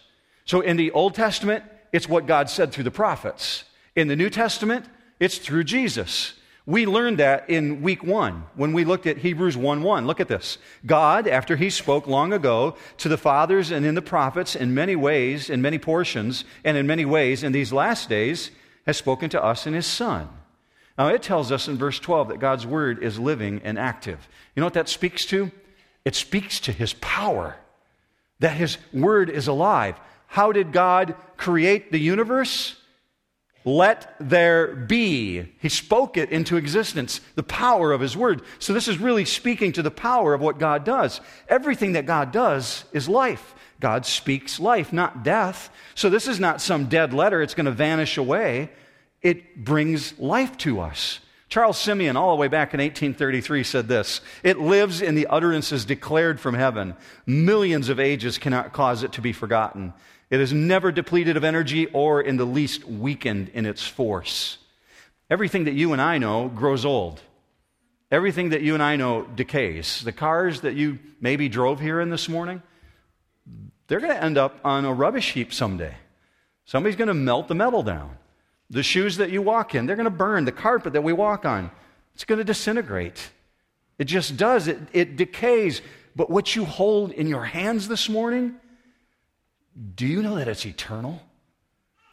So, 0.46 0.62
in 0.62 0.78
the 0.78 0.92
Old 0.92 1.16
Testament 1.16 1.66
it's 1.92 2.08
what 2.08 2.26
God 2.26 2.50
said 2.50 2.72
through 2.72 2.86
the 2.86 2.92
prophets. 2.92 3.66
In 3.96 4.08
the 4.08 4.16
New 4.16 4.30
Testament, 4.30 4.86
it's 5.20 5.38
through 5.38 5.66
Jesus. 5.66 6.34
We 6.66 6.86
learned 6.86 7.18
that 7.18 7.50
in 7.50 7.82
week 7.82 8.04
one 8.04 8.46
when 8.56 8.72
we 8.72 8.86
looked 8.86 9.08
at 9.08 9.18
Hebrews 9.18 9.58
1 9.58 9.84
1. 9.84 10.08
Look 10.08 10.20
at 10.20 10.28
this. 10.28 10.58
God, 10.86 11.28
after 11.28 11.56
he 11.56 11.70
spoke 11.70 12.08
long 12.08 12.32
ago 12.32 12.76
to 12.98 13.10
the 13.10 13.18
fathers 13.18 13.72
and 13.72 13.86
in 13.86 13.96
the 13.96 14.02
prophets 14.02 14.56
in 14.56 14.74
many 14.74 14.96
ways, 14.96 15.50
in 15.50 15.62
many 15.62 15.80
portions, 15.80 16.46
and 16.64 16.78
in 16.78 16.88
many 16.88 17.04
ways 17.04 17.44
in 17.44 17.52
these 17.52 17.74
last 17.74 18.10
days, 18.10 18.52
has 18.86 18.96
spoken 18.96 19.30
to 19.32 19.44
us 19.44 19.68
in 19.68 19.74
his 19.74 19.88
Son. 19.88 20.30
Now, 21.02 21.08
it 21.08 21.24
tells 21.24 21.52
us 21.52 21.68
in 21.68 21.80
verse 21.80 22.00
12 22.00 22.28
that 22.28 22.40
God's 22.40 22.64
word 22.64 23.02
is 23.02 23.18
living 23.18 23.62
and 23.64 23.80
active. 23.80 24.30
You 24.56 24.62
know 24.62 24.68
what 24.68 24.76
that 24.76 24.88
speaks 24.88 25.26
to? 25.26 25.50
It 26.06 26.14
speaks 26.14 26.60
to 26.60 26.72
his 26.72 26.94
power, 27.02 27.56
that 28.38 28.56
his 28.56 28.78
word 28.94 29.32
is 29.32 29.48
alive. 29.48 30.00
How 30.28 30.52
did 30.52 30.72
God 30.72 31.16
create 31.38 31.92
the 31.92 31.98
universe? 31.98 32.76
Let 33.66 34.16
there 34.20 34.76
be. 34.76 35.52
He 35.60 35.70
spoke 35.70 36.18
it 36.18 36.30
into 36.30 36.56
existence, 36.56 37.20
the 37.34 37.42
power 37.42 37.92
of 37.92 38.02
His 38.02 38.16
Word. 38.16 38.44
So, 38.60 38.74
this 38.74 38.88
is 38.88 38.98
really 38.98 39.26
speaking 39.26 39.72
to 39.74 39.84
the 39.84 39.92
power 39.92 40.34
of 40.34 40.42
what 40.42 40.58
God 40.58 40.84
does. 40.84 41.22
Everything 41.48 41.94
that 41.94 42.08
God 42.08 42.32
does 42.32 42.86
is 42.92 43.08
life. 43.08 43.54
God 43.80 44.06
speaks 44.06 44.60
life, 44.60 44.92
not 44.92 45.24
death. 45.24 45.72
So, 45.94 46.10
this 46.10 46.28
is 46.28 46.40
not 46.40 46.60
some 46.60 46.86
dead 46.86 47.14
letter, 47.14 47.42
it's 47.42 47.54
going 47.54 47.68
to 47.68 47.72
vanish 47.72 48.18
away. 48.18 48.72
It 49.22 49.64
brings 49.64 50.18
life 50.20 50.58
to 50.60 50.80
us. 50.80 51.20
Charles 51.52 51.78
Simeon, 51.78 52.16
all 52.16 52.32
the 52.34 52.40
way 52.40 52.48
back 52.48 52.74
in 52.74 52.80
1833, 52.80 53.64
said 53.64 53.88
this 53.90 54.22
It 54.42 54.60
lives 54.60 55.02
in 55.02 55.16
the 55.16 55.28
utterances 55.28 55.84
declared 55.84 56.40
from 56.40 56.56
heaven. 56.56 56.96
Millions 57.26 57.90
of 57.90 58.00
ages 58.00 58.38
cannot 58.38 58.72
cause 58.72 59.04
it 59.04 59.12
to 59.14 59.22
be 59.22 59.34
forgotten. 59.34 59.94
It 60.30 60.40
is 60.40 60.54
never 60.54 60.94
depleted 60.94 61.36
of 61.36 61.44
energy 61.44 61.88
or 61.88 62.22
in 62.22 62.38
the 62.38 62.46
least 62.46 62.86
weakened 62.86 63.50
in 63.50 63.66
its 63.66 63.86
force. 63.86 64.60
Everything 65.30 65.66
that 65.66 65.74
you 65.74 65.92
and 65.92 66.02
I 66.02 66.20
know 66.20 66.48
grows 66.48 66.86
old. 66.86 67.22
Everything 68.10 68.50
that 68.50 68.62
you 68.62 68.74
and 68.74 68.82
I 68.82 68.96
know 68.96 69.24
decays. 69.24 70.02
The 70.02 70.14
cars 70.14 70.62
that 70.62 70.76
you 70.76 71.00
maybe 71.20 71.50
drove 71.50 71.82
here 71.82 72.00
in 72.00 72.10
this 72.10 72.30
morning, 72.30 72.62
they're 73.88 74.00
going 74.00 74.16
to 74.16 74.24
end 74.24 74.38
up 74.38 74.60
on 74.64 74.86
a 74.86 74.94
rubbish 74.94 75.34
heap 75.34 75.54
someday. 75.54 75.96
Somebody's 76.64 76.96
going 76.96 77.10
to 77.10 77.14
melt 77.14 77.50
the 77.50 77.56
metal 77.56 77.84
down. 77.84 78.18
The 78.72 78.84
shoes 78.84 79.18
that 79.18 79.32
you 79.32 79.42
walk 79.42 79.76
in, 79.76 79.86
they're 79.86 79.98
going 79.98 80.06
to 80.06 80.10
burn. 80.10 80.46
The 80.46 80.52
carpet 80.54 80.94
that 80.94 81.04
we 81.04 81.12
walk 81.12 81.46
on, 81.46 81.70
it's 82.16 82.24
going 82.24 82.40
to 82.40 82.46
disintegrate. 82.46 83.32
It 84.00 84.06
just 84.06 84.38
does. 84.38 84.70
It, 84.70 84.80
it 84.94 85.18
decays. 85.18 85.82
But 86.16 86.30
what 86.30 86.56
you 86.56 86.64
hold 86.64 87.12
in 87.12 87.28
your 87.28 87.44
hands 87.44 87.90
this 87.90 88.08
morning, 88.08 88.56
do 89.96 90.08
you 90.08 90.24
know 90.24 90.36
that 90.36 90.48
it's 90.48 90.66
eternal? 90.66 91.22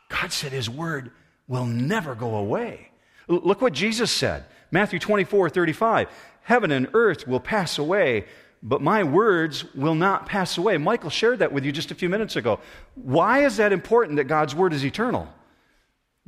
God 0.08 0.32
said 0.32 0.50
his 0.50 0.68
word 0.68 1.12
will 1.46 1.64
never 1.64 2.16
go 2.16 2.34
away. 2.36 2.90
Look 3.28 3.60
what 3.60 3.72
Jesus 3.72 4.10
said 4.10 4.44
Matthew 4.72 4.98
24 4.98 5.50
35. 5.50 6.08
Heaven 6.42 6.72
and 6.72 6.88
earth 6.92 7.28
will 7.28 7.40
pass 7.40 7.78
away, 7.78 8.24
but 8.62 8.80
my 8.80 9.04
words 9.04 9.64
will 9.74 9.94
not 9.94 10.26
pass 10.26 10.58
away. 10.58 10.76
Michael 10.76 11.10
shared 11.10 11.38
that 11.38 11.52
with 11.52 11.64
you 11.64 11.70
just 11.70 11.92
a 11.92 11.94
few 11.94 12.08
minutes 12.08 12.36
ago. 12.36 12.58
Why 12.94 13.44
is 13.44 13.58
that 13.58 13.72
important 13.72 14.16
that 14.16 14.24
God's 14.24 14.54
word 14.54 14.72
is 14.72 14.84
eternal? 14.84 15.28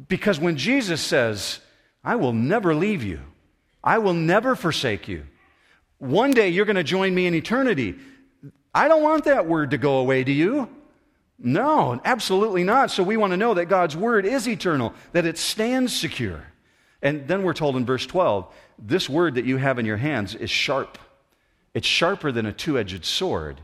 Because 0.09 0.38
when 0.38 0.57
Jesus 0.57 1.00
says, 1.00 1.61
I 2.02 2.16
will 2.16 2.33
never 2.33 2.75
leave 2.75 3.02
you, 3.02 3.21
I 3.83 3.99
will 3.99 4.14
never 4.14 4.54
forsake 4.54 5.09
you, 5.09 5.26
one 5.99 6.30
day 6.30 6.49
you're 6.49 6.64
going 6.64 6.76
to 6.76 6.83
join 6.83 7.14
me 7.14 7.26
in 7.26 7.35
eternity. 7.35 7.97
I 8.75 8.88
don't 8.88 9.02
want 9.02 9.25
that 9.25 9.47
word 9.47 9.73
to 9.73 9.78
go 9.78 9.99
away, 9.99 10.25
do 10.25 10.33
you? 10.33 10.69
No, 11.38 12.00
absolutely 12.04 12.64
not. 12.64 12.90
So 12.90 13.02
we 13.02 13.16
want 13.16 13.33
to 13.33 13.37
know 13.37 13.54
that 13.54 13.66
God's 13.66 13.97
word 13.97 14.26
is 14.26 14.47
eternal, 14.49 14.95
that 15.12 15.26
it 15.26 15.38
stands 15.38 15.95
secure. 15.95 16.45
And 17.02 17.26
then 17.26 17.42
we're 17.42 17.54
told 17.54 17.76
in 17.76 17.87
verse 17.87 18.07
12 18.07 18.52
this 18.78 19.09
word 19.09 19.35
that 19.35 19.45
you 19.45 19.57
have 19.57 19.78
in 19.78 19.87
your 19.87 19.97
hands 19.97 20.35
is 20.35 20.50
sharp. 20.50 20.99
It's 21.75 21.87
sharper 21.87 22.33
than 22.33 22.47
a 22.47 22.52
two 22.52 22.78
edged 22.78 23.04
sword. 23.04 23.61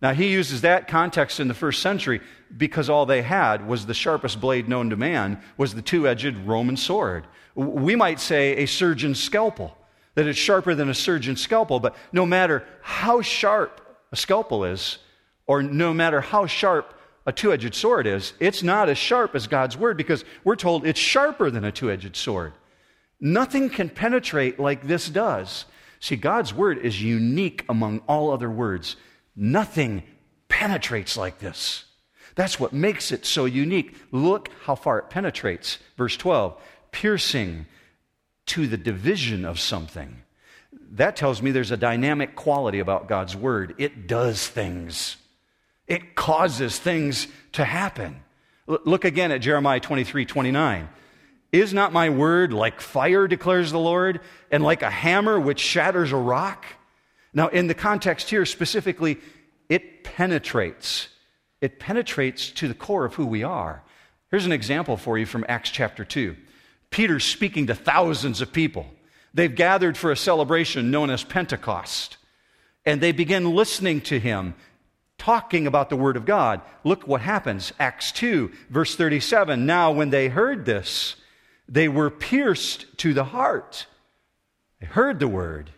Now, 0.00 0.12
he 0.12 0.28
uses 0.28 0.60
that 0.60 0.86
context 0.86 1.40
in 1.40 1.48
the 1.48 1.54
first 1.54 1.82
century 1.82 2.20
because 2.56 2.88
all 2.88 3.04
they 3.04 3.22
had 3.22 3.66
was 3.66 3.86
the 3.86 3.94
sharpest 3.94 4.40
blade 4.40 4.68
known 4.68 4.90
to 4.90 4.96
man, 4.96 5.42
was 5.56 5.74
the 5.74 5.82
two 5.82 6.06
edged 6.06 6.36
Roman 6.46 6.76
sword. 6.76 7.26
We 7.54 7.96
might 7.96 8.20
say 8.20 8.56
a 8.56 8.66
surgeon's 8.66 9.20
scalpel, 9.20 9.76
that 10.14 10.26
it's 10.26 10.38
sharper 10.38 10.74
than 10.74 10.88
a 10.88 10.94
surgeon's 10.94 11.40
scalpel, 11.40 11.80
but 11.80 11.96
no 12.12 12.24
matter 12.24 12.64
how 12.80 13.22
sharp 13.22 13.80
a 14.12 14.16
scalpel 14.16 14.64
is, 14.64 14.98
or 15.46 15.62
no 15.62 15.92
matter 15.92 16.20
how 16.20 16.46
sharp 16.46 16.94
a 17.26 17.32
two 17.32 17.52
edged 17.52 17.74
sword 17.74 18.06
is, 18.06 18.32
it's 18.38 18.62
not 18.62 18.88
as 18.88 18.98
sharp 18.98 19.34
as 19.34 19.48
God's 19.48 19.76
word 19.76 19.96
because 19.96 20.24
we're 20.44 20.56
told 20.56 20.86
it's 20.86 21.00
sharper 21.00 21.50
than 21.50 21.64
a 21.64 21.72
two 21.72 21.90
edged 21.90 22.14
sword. 22.16 22.52
Nothing 23.20 23.68
can 23.68 23.88
penetrate 23.90 24.60
like 24.60 24.86
this 24.86 25.08
does. 25.08 25.64
See, 26.00 26.16
God's 26.16 26.54
word 26.54 26.78
is 26.78 27.02
unique 27.02 27.64
among 27.68 28.00
all 28.06 28.30
other 28.30 28.50
words. 28.50 28.96
Nothing 29.40 30.02
penetrates 30.48 31.16
like 31.16 31.38
this. 31.38 31.84
That's 32.34 32.58
what 32.58 32.72
makes 32.72 33.12
it 33.12 33.24
so 33.24 33.44
unique. 33.44 33.96
Look 34.10 34.50
how 34.64 34.74
far 34.74 34.98
it 34.98 35.10
penetrates. 35.10 35.78
Verse 35.96 36.16
12 36.16 36.60
piercing 36.90 37.66
to 38.46 38.66
the 38.66 38.76
division 38.76 39.44
of 39.44 39.60
something. 39.60 40.22
That 40.92 41.16
tells 41.16 41.40
me 41.40 41.52
there's 41.52 41.70
a 41.70 41.76
dynamic 41.76 42.34
quality 42.34 42.80
about 42.80 43.08
God's 43.08 43.36
word. 43.36 43.74
It 43.78 44.08
does 44.08 44.48
things. 44.48 45.16
It 45.86 46.14
causes 46.14 46.78
things 46.78 47.28
to 47.52 47.64
happen. 47.64 48.22
L- 48.68 48.80
look 48.84 49.04
again 49.04 49.30
at 49.30 49.40
Jeremiah 49.40 49.80
23 49.80 50.24
29. 50.24 50.88
Is 51.52 51.72
not 51.72 51.92
my 51.92 52.10
word 52.10 52.52
like 52.52 52.80
fire, 52.80 53.28
declares 53.28 53.70
the 53.70 53.78
Lord, 53.78 54.20
and 54.50 54.64
like 54.64 54.82
a 54.82 54.90
hammer 54.90 55.38
which 55.38 55.60
shatters 55.60 56.10
a 56.10 56.16
rock? 56.16 56.64
Now, 57.38 57.46
in 57.46 57.68
the 57.68 57.74
context 57.74 58.30
here 58.30 58.44
specifically, 58.44 59.16
it 59.68 60.02
penetrates. 60.02 61.06
It 61.60 61.78
penetrates 61.78 62.50
to 62.50 62.66
the 62.66 62.74
core 62.74 63.04
of 63.04 63.14
who 63.14 63.26
we 63.26 63.44
are. 63.44 63.84
Here's 64.28 64.44
an 64.44 64.50
example 64.50 64.96
for 64.96 65.16
you 65.16 65.24
from 65.24 65.44
Acts 65.48 65.70
chapter 65.70 66.04
2. 66.04 66.34
Peter's 66.90 67.22
speaking 67.22 67.68
to 67.68 67.76
thousands 67.76 68.40
of 68.40 68.52
people. 68.52 68.86
They've 69.32 69.54
gathered 69.54 69.96
for 69.96 70.10
a 70.10 70.16
celebration 70.16 70.90
known 70.90 71.10
as 71.10 71.22
Pentecost. 71.22 72.16
And 72.84 73.00
they 73.00 73.12
begin 73.12 73.54
listening 73.54 74.00
to 74.00 74.18
him 74.18 74.56
talking 75.16 75.68
about 75.68 75.90
the 75.90 75.96
Word 75.96 76.16
of 76.16 76.26
God. 76.26 76.60
Look 76.82 77.06
what 77.06 77.20
happens. 77.20 77.72
Acts 77.78 78.10
2, 78.10 78.50
verse 78.68 78.96
37. 78.96 79.64
Now, 79.64 79.92
when 79.92 80.10
they 80.10 80.26
heard 80.26 80.64
this, 80.64 81.14
they 81.68 81.86
were 81.86 82.10
pierced 82.10 82.98
to 82.98 83.14
the 83.14 83.26
heart. 83.26 83.86
They 84.80 84.88
heard 84.88 85.20
the 85.20 85.28
Word, 85.28 85.70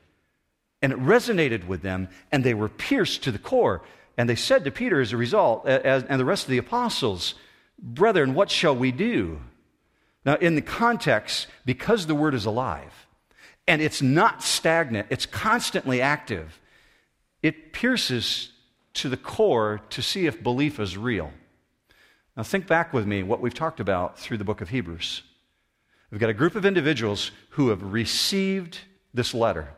and 0.83 0.93
it 0.93 0.99
resonated 0.99 1.67
with 1.67 1.83
them, 1.83 2.09
and 2.33 2.43
they 2.43 2.55
were 2.55 2.69
pierced 2.69 3.23
to 3.25 3.33
the 3.33 3.39
core. 3.39 3.83
And 4.17 4.29
they 4.29 4.37
said 4.37 4.65
to 4.65 4.71
Peter 4.71 5.01
as 5.01 5.13
a 5.13 5.17
result, 5.17 5.67
as, 5.67 6.05
and 6.05 6.21
the 6.21 6.25
rest 6.25 6.45
of 6.45 6.51
the 6.51 6.59
apostles, 6.59 7.35
Brethren, 7.79 8.35
what 8.35 8.51
shall 8.51 8.77
we 8.77 8.93
do? 8.93 9.41
Now, 10.25 10.35
in 10.35 10.55
the 10.55 10.63
context, 10.63 11.47
because 11.65 12.07
the 12.07 12.15
Word 12.15 12.35
is 12.35 12.45
alive, 12.45 13.07
and 13.67 13.81
it's 13.81 14.03
not 14.03 14.43
stagnant, 14.43 15.07
it's 15.11 15.27
constantly 15.27 16.03
active, 16.03 16.61
it 17.43 17.73
pierces 17.73 18.51
to 18.93 19.09
the 19.09 19.17
core 19.17 19.81
to 19.91 20.03
see 20.03 20.27
if 20.27 20.43
belief 20.43 20.79
is 20.79 20.97
real. 20.97 21.33
Now, 22.37 22.43
think 22.43 22.67
back 22.67 22.93
with 22.93 23.07
me 23.07 23.23
what 23.23 23.41
we've 23.41 23.55
talked 23.55 23.81
about 23.81 24.19
through 24.19 24.39
the 24.39 24.45
book 24.45 24.61
of 24.61 24.69
Hebrews. 24.69 25.23
We've 26.11 26.21
got 26.21 26.31
a 26.31 26.35
group 26.35 26.55
of 26.55 26.67
individuals 26.67 27.31
who 27.51 27.69
have 27.69 27.83
received 27.83 28.79
this 29.15 29.33
letter. 29.33 29.69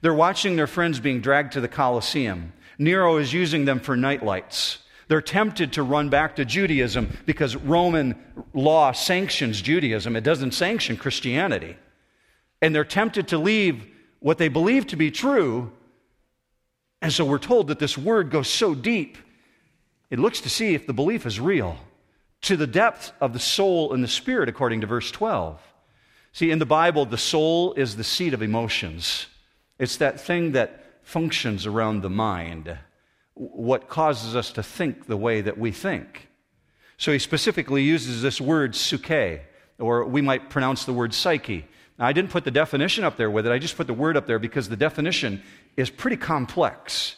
They're 0.00 0.14
watching 0.14 0.56
their 0.56 0.66
friends 0.66 1.00
being 1.00 1.20
dragged 1.20 1.52
to 1.52 1.60
the 1.60 1.68
Colosseum. 1.68 2.52
Nero 2.78 3.16
is 3.16 3.32
using 3.32 3.64
them 3.64 3.80
for 3.80 3.96
nightlights. 3.96 4.78
They're 5.08 5.22
tempted 5.22 5.72
to 5.72 5.82
run 5.82 6.10
back 6.10 6.36
to 6.36 6.44
Judaism 6.44 7.16
because 7.24 7.56
Roman 7.56 8.14
law 8.52 8.92
sanctions 8.92 9.62
Judaism, 9.62 10.16
it 10.16 10.24
doesn't 10.24 10.52
sanction 10.52 10.96
Christianity. 10.96 11.76
And 12.60 12.74
they're 12.74 12.84
tempted 12.84 13.28
to 13.28 13.38
leave 13.38 13.86
what 14.20 14.38
they 14.38 14.48
believe 14.48 14.86
to 14.88 14.96
be 14.96 15.10
true 15.10 15.72
and 17.00 17.12
so 17.12 17.24
we're 17.24 17.38
told 17.38 17.68
that 17.68 17.78
this 17.78 17.96
word 17.96 18.30
goes 18.30 18.48
so 18.48 18.74
deep, 18.74 19.18
it 20.10 20.18
looks 20.18 20.40
to 20.42 20.48
see 20.48 20.74
if 20.74 20.86
the 20.86 20.92
belief 20.92 21.26
is 21.26 21.38
real, 21.38 21.76
to 22.42 22.56
the 22.56 22.66
depth 22.66 23.12
of 23.20 23.32
the 23.32 23.38
soul 23.38 23.92
and 23.92 24.02
the 24.02 24.08
spirit, 24.08 24.48
according 24.48 24.80
to 24.80 24.86
verse 24.86 25.10
12. 25.10 25.60
See, 26.32 26.50
in 26.50 26.58
the 26.58 26.66
Bible, 26.66 27.04
the 27.04 27.18
soul 27.18 27.74
is 27.74 27.96
the 27.96 28.04
seat 28.04 28.34
of 28.34 28.42
emotions, 28.42 29.26
it's 29.78 29.96
that 29.98 30.20
thing 30.20 30.52
that 30.52 30.84
functions 31.02 31.66
around 31.66 32.02
the 32.02 32.10
mind, 32.10 32.76
what 33.34 33.88
causes 33.88 34.34
us 34.34 34.52
to 34.52 34.62
think 34.62 35.06
the 35.06 35.16
way 35.16 35.40
that 35.40 35.58
we 35.58 35.72
think. 35.72 36.28
So 36.96 37.12
he 37.12 37.18
specifically 37.18 37.82
uses 37.82 38.22
this 38.22 38.40
word 38.40 38.74
psyche, 38.74 39.40
or 39.78 40.04
we 40.04 40.20
might 40.20 40.50
pronounce 40.50 40.84
the 40.84 40.92
word 40.92 41.14
psyche. 41.14 41.66
Now, 41.98 42.06
I 42.06 42.12
didn't 42.12 42.30
put 42.30 42.44
the 42.44 42.50
definition 42.50 43.04
up 43.04 43.16
there 43.16 43.30
with 43.30 43.46
it, 43.46 43.52
I 43.52 43.58
just 43.58 43.76
put 43.76 43.86
the 43.86 43.94
word 43.94 44.16
up 44.16 44.26
there 44.26 44.38
because 44.38 44.68
the 44.68 44.76
definition 44.76 45.42
is 45.76 45.90
pretty 45.90 46.16
complex. 46.16 47.16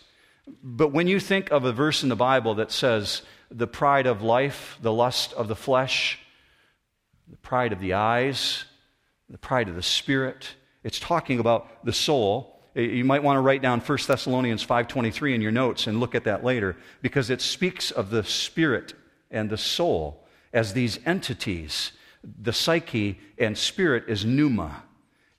But 0.62 0.88
when 0.88 1.07
you 1.07 1.21
think 1.21 1.50
of 1.50 1.64
a 1.64 1.73
verse 1.73 2.02
in 2.02 2.09
the 2.09 2.17
Bible 2.17 2.57
that 2.57 2.71
says, 2.71 3.23
the 3.50 3.67
pride 3.67 4.07
of 4.07 4.23
life, 4.23 4.79
the 4.81 4.93
lust 4.93 5.33
of 5.33 5.49
the 5.49 5.57
flesh, 5.57 6.19
the 7.29 7.37
pride 7.37 7.73
of 7.73 7.81
the 7.81 7.95
eyes, 7.95 8.64
the 9.29 9.38
pride 9.38 9.69
of 9.69 9.75
the 9.75 9.83
spirit. 9.83 10.55
It's 10.82 10.99
talking 10.99 11.38
about 11.38 11.84
the 11.84 11.92
soul. 11.92 12.60
You 12.75 13.04
might 13.04 13.22
want 13.22 13.37
to 13.37 13.40
write 13.40 13.62
down 13.62 13.80
1 13.80 13.99
Thessalonians 14.06 14.64
5:23 14.64 15.34
in 15.34 15.42
your 15.42 15.52
notes 15.52 15.87
and 15.87 16.00
look 16.00 16.14
at 16.14 16.25
that 16.25 16.44
later 16.44 16.76
because 17.02 17.30
it 17.30 17.40
speaks 17.40 17.90
of 17.90 18.10
the 18.10 18.25
spirit 18.25 18.94
and 19.30 19.50
the 19.50 19.58
soul 19.58 20.25
as 20.52 20.72
these 20.72 20.99
entities. 21.04 21.92
The 22.22 22.52
psyche 22.52 23.18
and 23.38 23.56
spirit 23.56 24.04
is 24.08 24.25
pneuma. 24.25 24.84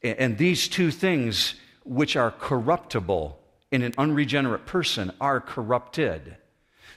And 0.03 0.38
these 0.38 0.67
two 0.67 0.91
things 0.91 1.55
which 1.83 2.15
are 2.15 2.31
corruptible 2.31 3.39
in 3.71 3.83
an 3.83 3.93
unregenerate 3.98 4.65
person 4.65 5.12
are 5.21 5.39
corrupted. 5.39 6.38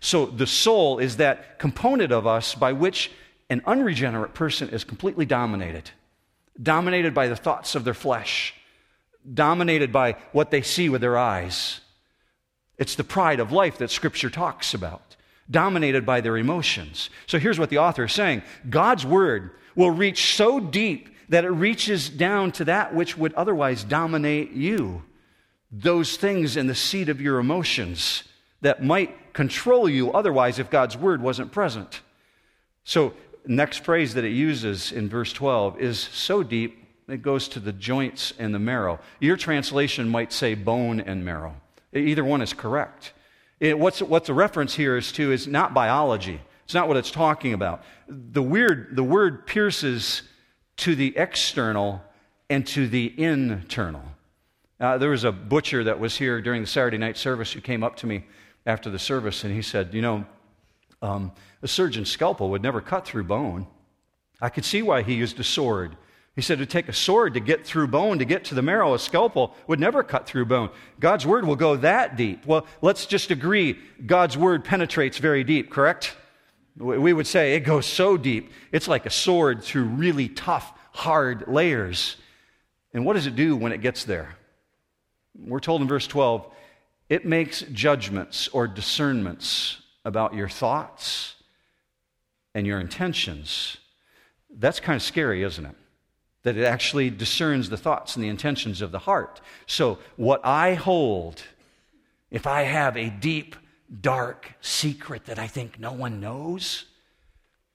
So 0.00 0.26
the 0.26 0.46
soul 0.46 0.98
is 0.98 1.16
that 1.18 1.58
component 1.58 2.12
of 2.12 2.26
us 2.26 2.54
by 2.54 2.72
which 2.72 3.10
an 3.50 3.62
unregenerate 3.66 4.34
person 4.34 4.68
is 4.70 4.84
completely 4.84 5.26
dominated, 5.26 5.90
dominated 6.60 7.14
by 7.14 7.28
the 7.28 7.36
thoughts 7.36 7.74
of 7.74 7.84
their 7.84 7.94
flesh, 7.94 8.54
dominated 9.32 9.92
by 9.92 10.16
what 10.32 10.50
they 10.50 10.62
see 10.62 10.88
with 10.88 11.00
their 11.00 11.18
eyes. 11.18 11.80
It's 12.78 12.94
the 12.94 13.04
pride 13.04 13.40
of 13.40 13.52
life 13.52 13.78
that 13.78 13.90
Scripture 13.90 14.30
talks 14.30 14.74
about, 14.74 15.16
dominated 15.50 16.04
by 16.04 16.20
their 16.20 16.36
emotions. 16.36 17.10
So 17.26 17.38
here's 17.38 17.58
what 17.58 17.70
the 17.70 17.78
author 17.78 18.04
is 18.04 18.12
saying 18.12 18.42
God's 18.68 19.06
Word 19.06 19.50
will 19.74 19.90
reach 19.90 20.34
so 20.34 20.60
deep 20.60 21.08
that 21.28 21.44
it 21.44 21.50
reaches 21.50 22.08
down 22.08 22.52
to 22.52 22.64
that 22.66 22.94
which 22.94 23.16
would 23.16 23.34
otherwise 23.34 23.82
dominate 23.84 24.52
you. 24.52 25.02
Those 25.72 26.16
things 26.16 26.56
in 26.56 26.66
the 26.66 26.74
seat 26.74 27.08
of 27.08 27.20
your 27.20 27.38
emotions 27.38 28.24
that 28.60 28.82
might 28.82 29.32
control 29.32 29.88
you 29.88 30.12
otherwise 30.12 30.58
if 30.58 30.70
God's 30.70 30.96
Word 30.96 31.20
wasn't 31.20 31.52
present. 31.52 32.00
So 32.84 33.14
next 33.46 33.84
phrase 33.84 34.14
that 34.14 34.24
it 34.24 34.32
uses 34.32 34.92
in 34.92 35.08
verse 35.08 35.32
12 35.32 35.80
is 35.80 35.98
so 35.98 36.42
deep 36.42 36.84
it 37.08 37.22
goes 37.22 37.48
to 37.48 37.60
the 37.60 37.72
joints 37.72 38.32
and 38.38 38.54
the 38.54 38.58
marrow. 38.58 38.98
Your 39.20 39.36
translation 39.36 40.08
might 40.08 40.32
say 40.32 40.54
bone 40.54 41.00
and 41.00 41.24
marrow. 41.24 41.54
Either 41.92 42.24
one 42.24 42.40
is 42.40 42.52
correct. 42.52 43.12
It, 43.60 43.78
what's, 43.78 44.00
what's 44.00 44.26
the 44.26 44.34
reference 44.34 44.74
here 44.74 44.96
is 44.96 45.12
to 45.12 45.30
is 45.30 45.46
not 45.46 45.74
biology. 45.74 46.40
It's 46.64 46.74
not 46.74 46.88
what 46.88 46.96
it's 46.96 47.10
talking 47.10 47.52
about. 47.52 47.82
The, 48.08 48.42
weird, 48.42 48.96
the 48.96 49.04
word 49.04 49.46
pierces 49.46 50.22
to 50.78 50.94
the 50.94 51.16
external 51.16 52.02
and 52.48 52.66
to 52.68 52.88
the 52.88 53.12
internal. 53.22 54.02
Uh, 54.80 54.98
there 54.98 55.10
was 55.10 55.24
a 55.24 55.32
butcher 55.32 55.84
that 55.84 56.00
was 56.00 56.16
here 56.16 56.40
during 56.40 56.62
the 56.62 56.66
Saturday 56.66 56.98
night 56.98 57.16
service 57.16 57.52
who 57.52 57.60
came 57.60 57.84
up 57.84 57.96
to 57.96 58.06
me 58.06 58.24
after 58.66 58.90
the 58.90 58.98
service 58.98 59.44
and 59.44 59.54
he 59.54 59.62
said, 59.62 59.94
You 59.94 60.02
know, 60.02 60.26
um, 61.04 61.32
a 61.62 61.68
surgeon's 61.68 62.10
scalpel 62.10 62.50
would 62.50 62.62
never 62.62 62.80
cut 62.80 63.06
through 63.06 63.24
bone. 63.24 63.66
I 64.40 64.48
could 64.48 64.64
see 64.64 64.82
why 64.82 65.02
he 65.02 65.14
used 65.14 65.38
a 65.38 65.44
sword. 65.44 65.96
He 66.34 66.42
said 66.42 66.58
to 66.58 66.66
take 66.66 66.88
a 66.88 66.94
sword 66.94 67.34
to 67.34 67.40
get 67.40 67.64
through 67.64 67.88
bone, 67.88 68.18
to 68.18 68.24
get 68.24 68.44
to 68.46 68.54
the 68.54 68.62
marrow, 68.62 68.94
a 68.94 68.98
scalpel 68.98 69.54
would 69.66 69.78
never 69.78 70.02
cut 70.02 70.26
through 70.26 70.46
bone. 70.46 70.70
God's 70.98 71.26
word 71.26 71.46
will 71.46 71.56
go 71.56 71.76
that 71.76 72.16
deep. 72.16 72.44
Well, 72.46 72.66
let's 72.80 73.06
just 73.06 73.30
agree 73.30 73.78
God's 74.04 74.36
word 74.36 74.64
penetrates 74.64 75.18
very 75.18 75.44
deep, 75.44 75.70
correct? 75.70 76.16
We 76.76 77.12
would 77.12 77.28
say 77.28 77.54
it 77.54 77.60
goes 77.60 77.86
so 77.86 78.16
deep, 78.16 78.50
it's 78.72 78.88
like 78.88 79.06
a 79.06 79.10
sword 79.10 79.62
through 79.62 79.84
really 79.84 80.28
tough, 80.28 80.72
hard 80.92 81.44
layers. 81.46 82.16
And 82.92 83.04
what 83.04 83.12
does 83.12 83.26
it 83.26 83.36
do 83.36 83.56
when 83.56 83.72
it 83.72 83.80
gets 83.80 84.04
there? 84.04 84.34
We're 85.38 85.60
told 85.60 85.82
in 85.82 85.88
verse 85.88 86.06
12, 86.06 86.50
it 87.08 87.24
makes 87.24 87.60
judgments 87.72 88.48
or 88.48 88.66
discernments 88.66 89.82
about 90.04 90.34
your 90.34 90.48
thoughts 90.48 91.34
and 92.54 92.66
your 92.66 92.80
intentions. 92.80 93.78
That's 94.50 94.80
kind 94.80 94.96
of 94.96 95.02
scary, 95.02 95.42
isn't 95.42 95.64
it? 95.64 95.74
That 96.42 96.56
it 96.56 96.64
actually 96.64 97.10
discerns 97.10 97.70
the 97.70 97.76
thoughts 97.76 98.14
and 98.14 98.24
the 98.24 98.28
intentions 98.28 98.82
of 98.82 98.92
the 98.92 98.98
heart. 99.00 99.40
So, 99.66 99.98
what 100.16 100.40
I 100.44 100.74
hold, 100.74 101.42
if 102.30 102.46
I 102.46 102.62
have 102.62 102.96
a 102.96 103.08
deep, 103.08 103.56
dark 104.00 104.52
secret 104.60 105.24
that 105.26 105.38
I 105.38 105.46
think 105.46 105.80
no 105.80 105.92
one 105.92 106.20
knows, 106.20 106.84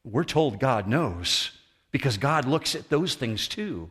we're 0.03 0.23
told 0.23 0.59
God 0.59 0.87
knows 0.87 1.51
because 1.91 2.17
God 2.17 2.45
looks 2.45 2.75
at 2.75 2.89
those 2.89 3.15
things 3.15 3.47
too. 3.47 3.89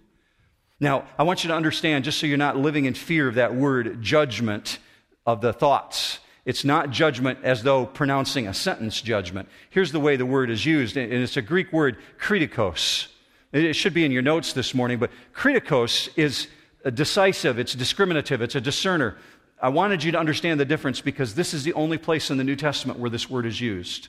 Now, 0.81 1.09
I 1.19 1.25
want 1.25 1.43
you 1.43 1.49
to 1.49 1.57
understand, 1.57 2.05
just 2.05 2.19
so 2.19 2.27
you're 2.27 2.39
not 2.39 2.57
living 2.57 2.85
in 2.85 2.95
fear 2.95 3.27
of 3.27 3.35
that 3.35 3.55
word 3.55 4.01
judgment 4.01 4.79
of 5.27 5.41
the 5.41 5.53
thoughts 5.53 6.21
it's 6.49 6.65
not 6.65 6.89
judgment 6.89 7.39
as 7.43 7.63
though 7.63 7.85
pronouncing 7.85 8.49
a 8.49 8.55
sentence 8.55 9.03
judgment. 9.03 9.51
Here's 9.69 9.93
the 9.93 10.01
way 10.01 10.17
the 10.17 10.25
word 10.25 10.49
is 10.49 10.65
used, 10.65 10.97
and 10.97 11.13
it's 11.13 11.37
a 11.37 11.43
Greek 11.43 11.71
word, 11.75 11.99
kritikos. 12.19 13.09
It 13.53 13.75
should 13.75 13.93
be 13.93 14.07
in 14.07 14.13
your 14.13 14.23
notes 14.23 14.55
this 14.55 14.73
morning, 14.73 14.99
but 14.99 15.11
kritikos 15.35 16.09
is 16.17 16.49
decisive, 16.95 17.59
it's 17.59 17.75
discriminative, 17.75 18.41
it's 18.41 18.55
a 18.55 18.63
discerner. 18.63 19.19
I 19.61 19.69
wanted 19.69 20.03
you 20.03 20.11
to 20.13 20.19
understand 20.19 20.59
the 20.59 20.65
difference 20.65 21.03
because 21.03 21.35
this 21.35 21.53
is 21.53 21.65
the 21.65 21.75
only 21.75 21.99
place 21.99 22.31
in 22.31 22.39
the 22.39 22.45
New 22.45 22.57
Testament 22.57 22.99
where 22.99 23.11
this 23.11 23.29
word 23.29 23.45
is 23.45 23.61
used. 23.61 24.09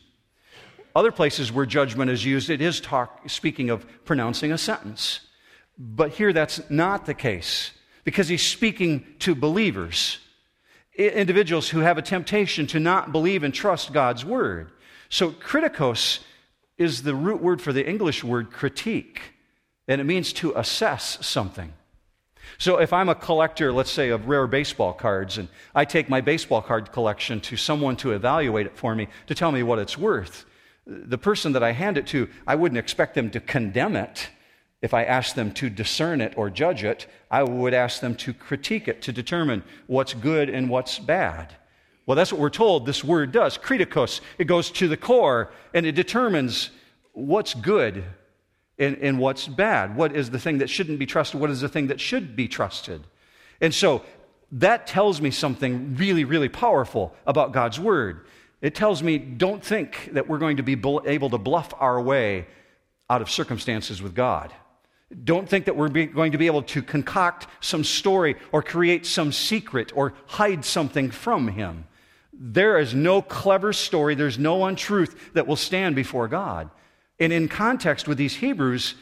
Other 0.95 1.11
places 1.11 1.51
where 1.51 1.65
judgment 1.65 2.09
is 2.09 2.23
used, 2.23 2.49
it 2.49 2.61
is 2.61 2.79
talk, 2.79 3.29
speaking 3.29 3.69
of 3.69 3.85
pronouncing 4.05 4.53
a 4.53 4.57
sentence. 4.57 5.19
But 5.77 6.11
here 6.11 6.31
that's 6.31 6.61
not 6.69 7.05
the 7.05 7.13
case 7.13 7.71
because 8.05 8.29
he's 8.29 8.47
speaking 8.47 9.05
to 9.19 9.35
believers 9.35 10.19
individuals 11.07 11.69
who 11.69 11.79
have 11.79 11.97
a 11.97 12.01
temptation 12.01 12.67
to 12.67 12.79
not 12.79 13.11
believe 13.11 13.43
and 13.43 13.53
trust 13.53 13.93
God's 13.93 14.25
word. 14.25 14.71
So, 15.09 15.31
kritikos 15.31 16.19
is 16.77 17.03
the 17.03 17.15
root 17.15 17.41
word 17.41 17.61
for 17.61 17.73
the 17.73 17.87
English 17.87 18.23
word 18.23 18.51
critique, 18.51 19.21
and 19.87 19.99
it 20.01 20.03
means 20.03 20.33
to 20.33 20.53
assess 20.55 21.25
something. 21.25 21.73
So, 22.57 22.77
if 22.77 22.91
I'm 22.91 23.09
a 23.09 23.15
collector, 23.15 23.71
let's 23.71 23.91
say, 23.91 24.09
of 24.09 24.27
rare 24.27 24.47
baseball 24.47 24.93
cards, 24.93 25.37
and 25.37 25.47
I 25.73 25.85
take 25.85 26.09
my 26.09 26.21
baseball 26.21 26.61
card 26.61 26.91
collection 26.91 27.39
to 27.41 27.55
someone 27.55 27.95
to 27.97 28.11
evaluate 28.11 28.65
it 28.65 28.77
for 28.77 28.93
me, 28.93 29.07
to 29.27 29.35
tell 29.35 29.51
me 29.51 29.63
what 29.63 29.79
it's 29.79 29.97
worth, 29.97 30.45
the 30.85 31.17
person 31.17 31.53
that 31.53 31.63
I 31.63 31.71
hand 31.71 31.97
it 31.97 32.07
to, 32.07 32.27
I 32.45 32.55
wouldn't 32.55 32.79
expect 32.79 33.15
them 33.15 33.29
to 33.31 33.39
condemn 33.39 33.95
it 33.95 34.29
if 34.81 34.93
I 34.93 35.03
asked 35.03 35.35
them 35.35 35.51
to 35.53 35.69
discern 35.69 36.21
it 36.21 36.33
or 36.37 36.49
judge 36.49 36.83
it, 36.83 37.07
I 37.29 37.43
would 37.43 37.73
ask 37.73 37.99
them 37.99 38.15
to 38.15 38.33
critique 38.33 38.87
it, 38.87 39.01
to 39.03 39.11
determine 39.11 39.63
what's 39.87 40.13
good 40.13 40.49
and 40.49 40.69
what's 40.69 40.99
bad. 40.99 41.53
Well, 42.05 42.15
that's 42.15 42.31
what 42.31 42.41
we're 42.41 42.49
told 42.49 42.85
this 42.85 43.03
word 43.03 43.31
does. 43.31 43.57
Kritikos, 43.57 44.21
it 44.37 44.45
goes 44.45 44.71
to 44.71 44.87
the 44.87 44.97
core 44.97 45.51
and 45.73 45.85
it 45.85 45.91
determines 45.91 46.71
what's 47.11 47.53
good 47.53 48.03
and, 48.79 48.97
and 48.97 49.19
what's 49.19 49.47
bad. 49.47 49.95
What 49.95 50.15
is 50.15 50.29
the 50.31 50.39
thing 50.39 50.59
that 50.59 50.69
shouldn't 50.69 50.97
be 50.97 51.05
trusted? 51.05 51.39
What 51.39 51.49
is 51.49 51.61
the 51.61 51.69
thing 51.69 51.87
that 51.87 51.99
should 51.99 52.35
be 52.35 52.47
trusted? 52.47 53.03
And 53.61 53.73
so 53.73 54.03
that 54.53 54.87
tells 54.87 55.21
me 55.21 55.29
something 55.29 55.95
really, 55.97 56.23
really 56.23 56.49
powerful 56.49 57.13
about 57.27 57.51
God's 57.51 57.79
word. 57.79 58.25
It 58.61 58.75
tells 58.75 59.03
me 59.03 59.17
don't 59.17 59.63
think 59.63 60.09
that 60.13 60.27
we're 60.27 60.37
going 60.37 60.57
to 60.57 60.63
be 60.63 60.73
able 60.73 61.29
to 61.29 61.37
bluff 61.37 61.73
our 61.79 62.01
way 62.01 62.47
out 63.09 63.21
of 63.21 63.29
circumstances 63.29 64.01
with 64.01 64.15
God. 64.15 64.53
Don't 65.23 65.49
think 65.49 65.65
that 65.65 65.75
we're 65.75 65.89
going 65.89 66.33
to 66.33 66.37
be 66.37 66.45
able 66.45 66.61
to 66.63 66.83
concoct 66.83 67.47
some 67.61 67.83
story 67.83 68.35
or 68.51 68.61
create 68.61 69.05
some 69.05 69.31
secret 69.31 69.91
or 69.95 70.13
hide 70.27 70.63
something 70.63 71.09
from 71.09 71.47
Him. 71.47 71.85
There 72.31 72.77
is 72.77 72.93
no 72.93 73.21
clever 73.21 73.73
story, 73.73 74.15
there's 74.15 74.37
no 74.37 74.65
untruth 74.65 75.33
that 75.33 75.47
will 75.47 75.55
stand 75.55 75.95
before 75.95 76.27
God. 76.27 76.69
And 77.19 77.33
in 77.33 77.47
context 77.47 78.07
with 78.07 78.17
these 78.17 78.35
Hebrews, 78.35 78.95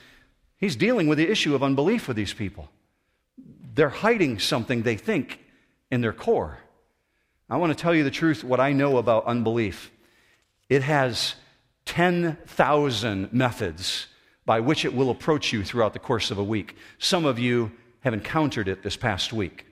He's 0.56 0.76
dealing 0.76 1.08
with 1.08 1.18
the 1.18 1.30
issue 1.30 1.54
of 1.54 1.62
unbelief 1.62 2.08
with 2.08 2.18
these 2.18 2.34
people. 2.34 2.70
They're 3.76 3.90
hiding 3.90 4.40
something 4.40 4.82
they 4.82 4.96
think 4.96 5.40
in 5.92 6.02
their 6.02 6.14
core. 6.14 6.60
I 7.50 7.58
want 7.58 7.78
to 7.78 7.82
tell 7.82 7.94
you 7.94 8.04
the 8.04 8.12
truth, 8.12 8.44
what 8.44 8.60
I 8.60 8.74
know 8.74 8.98
about 8.98 9.26
unbelief. 9.26 9.92
It 10.68 10.84
has 10.84 11.36
10,000 11.86 13.32
methods 13.32 14.08
by 14.48 14.62
which 14.62 14.86
it 14.86 14.96
will 14.96 15.10
approach 15.10 15.52
you 15.52 15.62
throughout 15.62 15.92
the 15.92 16.00
course 16.00 16.32
of 16.32 16.38
a 16.38 16.44
week. 16.44 16.78
Some 17.00 17.26
of 17.26 17.38
you 17.38 17.70
have 18.00 18.14
encountered 18.14 18.70
it 18.70 18.82
this 18.82 18.96
past 18.96 19.34
week. 19.34 19.66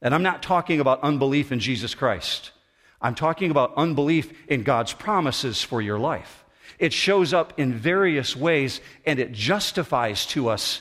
And 0.00 0.14
I'm 0.14 0.22
not 0.22 0.42
talking 0.42 0.80
about 0.80 1.02
unbelief 1.02 1.52
in 1.52 1.60
Jesus 1.60 1.94
Christ. 1.94 2.50
I'm 2.98 3.14
talking 3.14 3.50
about 3.50 3.74
unbelief 3.76 4.32
in 4.48 4.62
God's 4.62 4.94
promises 4.94 5.62
for 5.62 5.82
your 5.82 5.98
life. 5.98 6.46
It 6.78 6.94
shows 6.94 7.34
up 7.34 7.58
in 7.58 7.74
various 7.74 8.34
ways 8.34 8.80
and 9.04 9.18
it 9.18 9.32
justifies 9.32 10.24
to 10.28 10.48
us, 10.48 10.80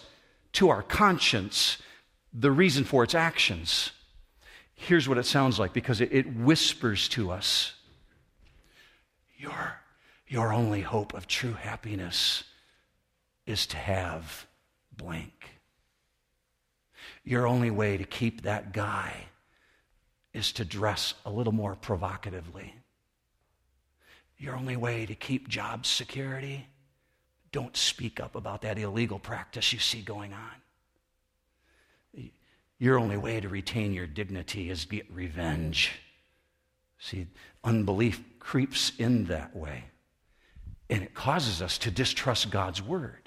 to 0.53 0.69
our 0.69 0.81
conscience, 0.81 1.77
the 2.33 2.51
reason 2.51 2.85
for 2.85 3.03
its 3.03 3.15
actions. 3.15 3.91
Here's 4.75 5.09
what 5.09 5.17
it 5.17 5.25
sounds 5.25 5.59
like 5.59 5.73
because 5.73 5.99
it, 5.99 6.37
whispers 6.37 7.09
to 7.09 7.31
us 7.31 7.73
Your, 9.37 9.81
your 10.25 10.53
only 10.53 10.81
hope 10.81 11.13
of 11.13 11.27
true 11.27 11.53
happiness 11.53 12.45
is 13.45 13.67
to 13.67 13.77
have 13.77 14.45
blank. 14.95 15.49
Your 17.23 17.47
only 17.47 17.71
way 17.71 17.97
to 17.97 18.03
keep 18.03 18.43
that 18.43 18.73
guy 18.73 19.13
is 20.33 20.51
to 20.53 20.65
dress 20.65 21.13
a 21.25 21.29
little 21.29 21.53
more 21.53 21.75
provocatively. 21.75 22.73
your 24.37 24.55
only 24.55 24.75
way 24.75 25.05
to 25.05 25.15
keep 25.15 25.47
job 25.47 25.85
security, 25.85 26.67
don't 27.51 27.77
speak 27.77 28.19
up 28.19 28.35
about 28.35 28.61
that 28.63 28.77
illegal 28.77 29.17
practice 29.17 29.71
you 29.71 29.79
see 29.79 30.01
going 30.01 30.33
on. 30.33 32.31
Your 32.77 32.99
only 32.99 33.15
way 33.15 33.39
to 33.39 33.47
retain 33.47 33.93
your 33.93 34.07
dignity 34.07 34.69
is 34.69 34.83
get 34.83 35.09
revenge. 35.09 35.93
See, 36.99 37.27
unbelief 37.63 38.21
creeps 38.39 38.91
in 38.97 39.25
that 39.25 39.55
way, 39.55 39.85
and 40.89 41.01
it 41.01 41.13
causes 41.13 41.61
us 41.61 41.77
to 41.79 41.91
distrust 41.91 42.49
God's 42.49 42.81
word. 42.81 43.24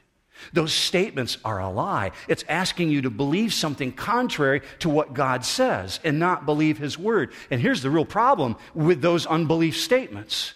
Those 0.53 0.72
statements 0.72 1.38
are 1.44 1.61
a 1.61 1.70
lie. 1.70 2.12
It's 2.29 2.44
asking 2.48 2.90
you 2.90 3.03
to 3.03 3.11
believe 3.11 3.53
something 3.53 3.92
contrary 3.92 4.62
to 4.81 4.88
what 4.88 5.14
God 5.14 5.44
says 5.44 6.01
and 6.05 6.18
not 6.18 6.46
believe 6.46 6.79
His 6.79 6.98
word. 6.98 7.33
And 7.51 7.61
here's 7.61 7.83
the 7.83 7.90
real 7.90 8.05
problem 8.05 8.57
with 8.74 9.01
those 9.01 9.27
unbelief 9.27 9.77
statements 9.77 10.55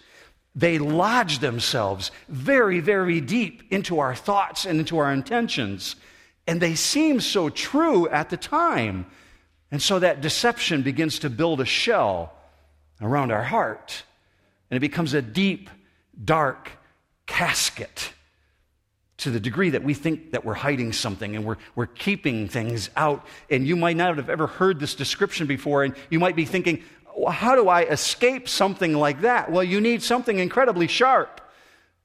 they 0.55 0.79
lodge 0.79 1.39
themselves 1.39 2.11
very, 2.29 2.81
very 2.81 3.21
deep 3.21 3.63
into 3.71 4.01
our 4.01 4.15
thoughts 4.15 4.67
and 4.67 4.79
into 4.79 4.99
our 4.99 5.11
intentions. 5.11 5.97
And 6.47 6.61
they 6.61 6.75
seem 6.75 7.21
so 7.21 7.49
true 7.49 8.07
at 8.09 8.29
the 8.29 8.37
time. 8.37 9.07
And 9.71 9.81
so 9.81 9.99
that 9.99 10.21
deception 10.21 10.83
begins 10.83 11.21
to 11.21 11.31
build 11.31 11.63
a 11.63 11.65
shell 11.65 12.35
around 13.01 13.33
our 13.33 13.45
heart. 13.45 14.03
And 14.71 14.77
it 14.77 14.81
becomes 14.81 15.15
a 15.15 15.23
deep, 15.23 15.71
dark 16.23 16.73
casket 17.27 18.13
to 19.23 19.31
the 19.31 19.41
degree 19.41 19.71
that 19.71 19.83
we 19.83 19.95
think 19.95 20.33
that 20.33 20.45
we're 20.45 20.55
hiding 20.55 20.93
something 20.93 21.37
and 21.37 21.45
we're, 21.45 21.57
we're 21.75 21.87
keeping 21.87 22.49
things 22.49 22.91
out. 22.97 23.25
And 23.51 23.67
you 23.67 23.77
might 23.77 23.97
not 23.97 24.17
have 24.17 24.29
ever 24.29 24.47
heard 24.47 24.81
this 24.81 24.95
description 24.95 25.47
before, 25.47 25.85
and 25.85 25.95
you 26.11 26.19
might 26.19 26.37
be 26.37 26.45
thinking, 26.45 26.83
how 27.31 27.55
do 27.55 27.69
I 27.69 27.83
escape 27.83 28.49
something 28.49 28.95
like 28.95 29.21
that? 29.21 29.51
Well, 29.51 29.65
you 29.65 29.81
need 29.81 30.03
something 30.03 30.39
incredibly 30.39 30.87
sharp. 30.87 31.41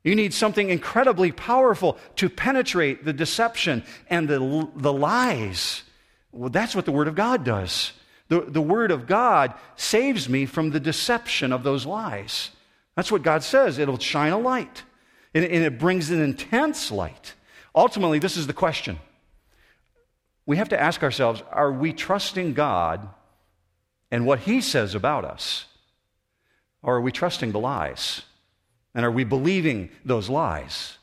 You 0.03 0.15
need 0.15 0.33
something 0.33 0.69
incredibly 0.69 1.31
powerful 1.31 1.97
to 2.17 2.29
penetrate 2.29 3.03
the 3.03 3.13
deception 3.13 3.83
and 4.09 4.27
the, 4.27 4.69
the 4.75 4.93
lies. 4.93 5.83
Well, 6.31 6.49
that's 6.49 6.75
what 6.75 6.85
the 6.85 6.91
Word 6.91 7.07
of 7.07 7.15
God 7.15 7.43
does. 7.43 7.93
The, 8.29 8.41
the 8.41 8.61
Word 8.61 8.91
of 8.91 9.07
God 9.07 9.53
saves 9.75 10.29
me 10.29 10.45
from 10.45 10.69
the 10.69 10.79
deception 10.79 11.51
of 11.51 11.63
those 11.63 11.85
lies. 11.85 12.51
That's 12.95 13.11
what 13.11 13.23
God 13.23 13.43
says. 13.43 13.79
It'll 13.79 13.97
shine 13.97 14.33
a 14.33 14.37
light, 14.37 14.83
and, 15.37 15.45
and 15.45 15.63
it 15.63 15.77
brings 15.77 16.09
an 16.09 16.19
intense 16.19 16.91
light. 16.91 17.35
Ultimately, 17.75 18.17
this 18.17 18.37
is 18.37 18.47
the 18.47 18.53
question. 18.53 18.99
We 20.47 20.57
have 20.57 20.69
to 20.69 20.81
ask 20.81 21.03
ourselves 21.03 21.43
are 21.51 21.71
we 21.71 21.93
trusting 21.93 22.53
God 22.55 23.07
and 24.09 24.25
what 24.25 24.39
He 24.39 24.61
says 24.61 24.95
about 24.95 25.25
us? 25.25 25.65
Or 26.81 26.95
are 26.95 27.01
we 27.01 27.11
trusting 27.11 27.51
the 27.51 27.59
lies? 27.59 28.23
And 28.95 29.05
are 29.05 29.11
we 29.11 29.25
believing 29.25 29.89
those 30.03 30.27
lies? 30.27 30.97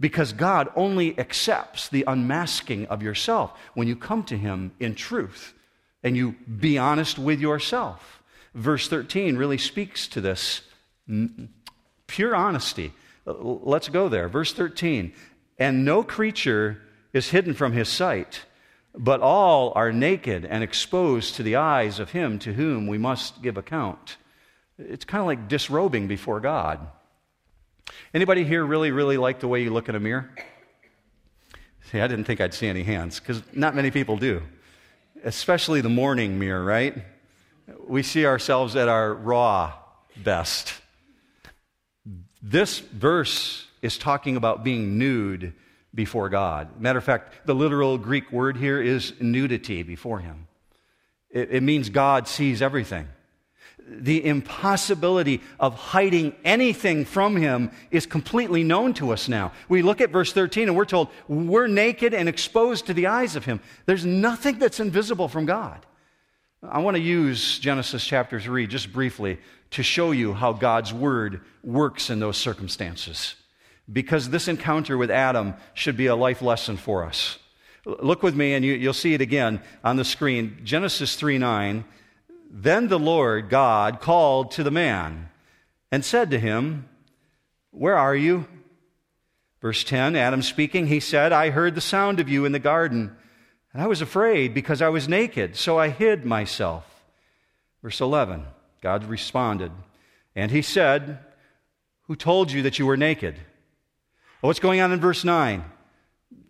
Because 0.00 0.32
God 0.32 0.70
only 0.74 1.18
accepts 1.18 1.88
the 1.88 2.04
unmasking 2.06 2.86
of 2.86 3.02
yourself 3.02 3.52
when 3.74 3.86
you 3.86 3.96
come 3.96 4.22
to 4.24 4.38
Him 4.38 4.72
in 4.80 4.94
truth 4.94 5.52
and 6.02 6.16
you 6.16 6.36
be 6.58 6.78
honest 6.78 7.18
with 7.18 7.38
yourself. 7.38 8.22
Verse 8.54 8.88
13 8.88 9.36
really 9.36 9.58
speaks 9.58 10.08
to 10.08 10.22
this 10.22 10.62
pure 12.06 12.34
honesty. 12.34 12.94
Let's 13.32 13.88
go 13.88 14.08
there. 14.08 14.28
Verse 14.28 14.52
13 14.52 15.12
And 15.58 15.84
no 15.84 16.02
creature 16.02 16.80
is 17.12 17.28
hidden 17.28 17.54
from 17.54 17.72
His 17.72 17.88
sight, 17.88 18.44
but 18.94 19.20
all 19.20 19.72
are 19.74 19.92
naked 19.92 20.44
and 20.44 20.62
exposed 20.62 21.34
to 21.36 21.42
the 21.42 21.56
eyes 21.56 21.98
of 21.98 22.12
Him 22.12 22.38
to 22.40 22.54
whom 22.54 22.86
we 22.86 22.98
must 22.98 23.42
give 23.42 23.56
account. 23.56 24.16
It's 24.78 25.04
kind 25.04 25.20
of 25.20 25.26
like 25.26 25.48
disrobing 25.48 26.06
before 26.06 26.40
God. 26.40 26.86
Anybody 28.14 28.44
here 28.44 28.64
really, 28.64 28.90
really 28.90 29.16
like 29.16 29.40
the 29.40 29.48
way 29.48 29.62
you 29.62 29.70
look 29.70 29.88
in 29.88 29.94
a 29.94 30.00
mirror? 30.00 30.30
See, 31.90 32.00
I 32.00 32.06
didn't 32.06 32.24
think 32.24 32.40
I'd 32.40 32.54
see 32.54 32.68
any 32.68 32.82
hands 32.82 33.18
because 33.18 33.42
not 33.52 33.74
many 33.74 33.90
people 33.90 34.18
do, 34.18 34.42
especially 35.24 35.80
the 35.80 35.88
morning 35.88 36.38
mirror, 36.38 36.62
right? 36.62 36.94
We 37.86 38.02
see 38.02 38.26
ourselves 38.26 38.76
at 38.76 38.88
our 38.88 39.14
raw 39.14 39.72
best. 40.16 40.74
This 42.42 42.78
verse 42.78 43.66
is 43.82 43.98
talking 43.98 44.36
about 44.36 44.64
being 44.64 44.98
nude 44.98 45.54
before 45.94 46.28
God. 46.28 46.80
Matter 46.80 46.98
of 46.98 47.04
fact, 47.04 47.46
the 47.46 47.54
literal 47.54 47.98
Greek 47.98 48.30
word 48.30 48.56
here 48.56 48.80
is 48.80 49.12
nudity 49.20 49.82
before 49.82 50.20
Him. 50.20 50.46
It, 51.30 51.50
it 51.50 51.62
means 51.62 51.88
God 51.88 52.28
sees 52.28 52.62
everything 52.62 53.08
the 53.88 54.24
impossibility 54.24 55.40
of 55.58 55.74
hiding 55.74 56.34
anything 56.44 57.04
from 57.04 57.36
him 57.36 57.70
is 57.90 58.06
completely 58.06 58.62
known 58.62 58.94
to 58.94 59.12
us 59.12 59.28
now. 59.28 59.52
We 59.68 59.82
look 59.82 60.00
at 60.00 60.10
verse 60.10 60.32
13 60.32 60.68
and 60.68 60.76
we're 60.76 60.84
told 60.84 61.08
we're 61.26 61.66
naked 61.66 62.14
and 62.14 62.28
exposed 62.28 62.86
to 62.86 62.94
the 62.94 63.06
eyes 63.06 63.36
of 63.36 63.44
him. 63.44 63.60
There's 63.86 64.04
nothing 64.04 64.58
that's 64.58 64.80
invisible 64.80 65.28
from 65.28 65.46
God. 65.46 65.84
I 66.62 66.80
want 66.80 66.96
to 66.96 67.02
use 67.02 67.58
Genesis 67.58 68.04
chapter 68.04 68.40
3 68.40 68.66
just 68.66 68.92
briefly 68.92 69.38
to 69.72 69.82
show 69.82 70.10
you 70.10 70.32
how 70.32 70.52
God's 70.52 70.92
word 70.92 71.40
works 71.62 72.10
in 72.10 72.20
those 72.20 72.36
circumstances. 72.36 73.34
Because 73.90 74.30
this 74.30 74.48
encounter 74.48 74.98
with 74.98 75.10
Adam 75.10 75.54
should 75.74 75.96
be 75.96 76.06
a 76.06 76.16
life 76.16 76.42
lesson 76.42 76.76
for 76.76 77.04
us. 77.04 77.38
Look 77.84 78.22
with 78.22 78.34
me 78.34 78.54
and 78.54 78.64
you, 78.64 78.86
will 78.86 78.92
see 78.92 79.14
it 79.14 79.20
again 79.20 79.60
on 79.82 79.96
the 79.96 80.04
screen. 80.04 80.58
Genesis 80.64 81.16
3 81.16 81.38
9 81.38 81.84
then 82.50 82.88
the 82.88 82.98
Lord 82.98 83.50
God 83.50 84.00
called 84.00 84.52
to 84.52 84.62
the 84.62 84.70
man 84.70 85.28
and 85.92 86.04
said 86.04 86.30
to 86.30 86.38
him, 86.38 86.88
Where 87.70 87.96
are 87.96 88.16
you? 88.16 88.46
Verse 89.60 89.84
10 89.84 90.16
Adam 90.16 90.42
speaking, 90.42 90.86
he 90.86 91.00
said, 91.00 91.32
I 91.32 91.50
heard 91.50 91.74
the 91.74 91.80
sound 91.80 92.20
of 92.20 92.28
you 92.28 92.44
in 92.44 92.52
the 92.52 92.58
garden, 92.58 93.14
and 93.72 93.82
I 93.82 93.86
was 93.86 94.00
afraid 94.00 94.54
because 94.54 94.80
I 94.80 94.88
was 94.88 95.08
naked, 95.08 95.56
so 95.56 95.78
I 95.78 95.90
hid 95.90 96.24
myself. 96.24 96.84
Verse 97.82 98.00
11 98.00 98.46
God 98.80 99.04
responded, 99.04 99.72
and 100.34 100.50
he 100.50 100.62
said, 100.62 101.18
Who 102.02 102.16
told 102.16 102.52
you 102.52 102.62
that 102.62 102.78
you 102.78 102.86
were 102.86 102.96
naked? 102.96 103.36
what's 104.40 104.60
going 104.60 104.80
on 104.80 104.92
in 104.92 105.00
verse 105.00 105.24
9? 105.24 105.64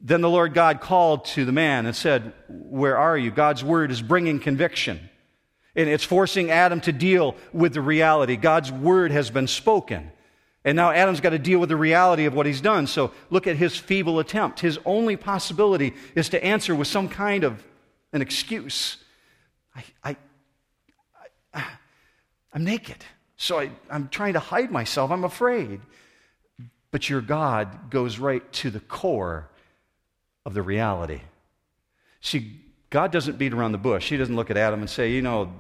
Then 0.01 0.21
the 0.21 0.29
Lord 0.29 0.55
God 0.55 0.81
called 0.81 1.25
to 1.27 1.45
the 1.45 1.53
man 1.53 1.87
and 1.87 1.97
said, 1.97 2.33
Where 2.49 2.97
are 2.99 3.17
you? 3.17 3.31
God's 3.31 3.65
word 3.65 3.91
is 3.91 4.03
bringing 4.03 4.41
conviction. 4.41 5.09
And 5.75 5.89
it's 5.89 6.05
forcing 6.05 6.51
Adam 6.51 6.81
to 6.83 6.93
deal 6.93 7.37
with 7.53 7.75
the 7.75 7.81
reality. 7.81 8.37
God's 8.37 8.73
word 8.73 9.11
has 9.11 9.31
been 9.31 9.47
spoken. 9.47 10.11
And 10.65 10.77
now 10.77 10.91
Adam's 10.91 11.21
got 11.21 11.31
to 11.31 11.39
deal 11.39 11.61
with 11.61 11.69
the 11.69 11.77
reality 11.77 12.27
of 12.27 12.35
what 12.35 12.47
he's 12.47 12.61
done. 12.61 12.87
So 12.87 13.13
look 13.31 13.47
at 13.47 13.57
his 13.57 13.77
feeble 13.77 14.19
attempt. 14.19 14.61
His 14.61 14.79
only 14.85 15.17
possibility 15.17 15.95
is 16.15 16.29
to 16.31 16.45
answer 16.45 16.75
with 16.75 16.89
some 16.89 17.09
kind 17.09 17.45
of 17.45 17.65
an 18.13 18.23
excuse. 18.23 18.97
I, 19.75 19.85
I, 20.03 20.17
I, 21.55 21.65
am 22.55 22.65
naked. 22.65 23.05
So 23.37 23.61
I, 23.61 23.71
I'm 23.91 24.09
trying 24.09 24.33
to 24.35 24.41
hide 24.41 24.71
myself. 24.71 25.11
I'm 25.11 25.25
afraid. 25.25 25.81
But 26.91 27.09
your 27.09 27.21
God 27.21 27.91
goes 27.91 28.19
right 28.19 28.51
to 28.55 28.71
the 28.71 28.81
core 28.81 29.49
of 30.45 30.55
the 30.55 30.63
reality. 30.63 31.21
See, 32.21 32.61
God 32.91 33.13
doesn't 33.13 33.39
beat 33.39 33.53
around 33.53 33.73
the 33.73 33.79
bush. 33.79 34.09
He 34.09 34.17
doesn't 34.17 34.35
look 34.35 34.51
at 34.51 34.57
Adam 34.57 34.81
and 34.81 34.89
say, 34.89 35.13
you 35.13 35.23
know, 35.23 35.53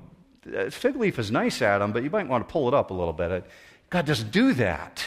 fig 0.70 0.96
leaf 0.96 1.18
is 1.18 1.30
nice, 1.30 1.60
Adam, 1.60 1.92
but 1.92 2.02
you 2.02 2.10
might 2.10 2.26
want 2.26 2.46
to 2.46 2.52
pull 2.52 2.68
it 2.68 2.74
up 2.74 2.90
a 2.90 2.94
little 2.94 3.12
bit. 3.12 3.44
God 3.90 4.06
doesn't 4.06 4.30
do 4.30 4.54
that. 4.54 5.04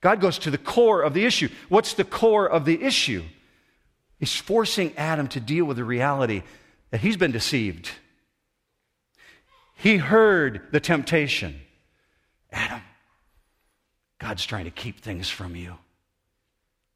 God 0.00 0.20
goes 0.20 0.38
to 0.40 0.50
the 0.50 0.58
core 0.58 1.02
of 1.02 1.14
the 1.14 1.24
issue. 1.24 1.48
What's 1.68 1.94
the 1.94 2.04
core 2.04 2.48
of 2.48 2.64
the 2.64 2.82
issue? 2.82 3.22
He's 4.18 4.34
forcing 4.34 4.96
Adam 4.96 5.28
to 5.28 5.40
deal 5.40 5.64
with 5.64 5.76
the 5.76 5.84
reality 5.84 6.42
that 6.90 7.00
he's 7.00 7.16
been 7.16 7.32
deceived. 7.32 7.90
He 9.76 9.98
heard 9.98 10.62
the 10.72 10.80
temptation. 10.80 11.60
Adam, 12.50 12.80
God's 14.18 14.44
trying 14.44 14.64
to 14.64 14.70
keep 14.70 15.00
things 15.00 15.28
from 15.28 15.54
you. 15.54 15.76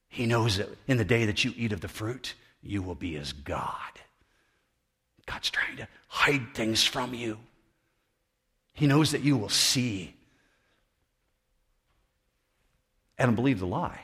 He 0.08 0.26
knows 0.26 0.56
that 0.56 0.68
in 0.88 0.96
the 0.96 1.04
day 1.04 1.26
that 1.26 1.44
you 1.44 1.52
eat 1.56 1.72
of 1.72 1.80
the 1.80 1.88
fruit, 1.88 2.34
you 2.62 2.82
will 2.82 2.94
be 2.94 3.16
as 3.16 3.32
God. 3.32 4.00
God's 5.26 5.50
trying 5.50 5.76
to 5.76 5.88
hide 6.08 6.54
things 6.54 6.82
from 6.82 7.14
you. 7.14 7.38
He 8.72 8.86
knows 8.86 9.12
that 9.12 9.22
you 9.22 9.36
will 9.36 9.48
see. 9.48 10.16
Adam 13.18 13.34
believed 13.34 13.60
the 13.60 13.66
lie. 13.66 14.00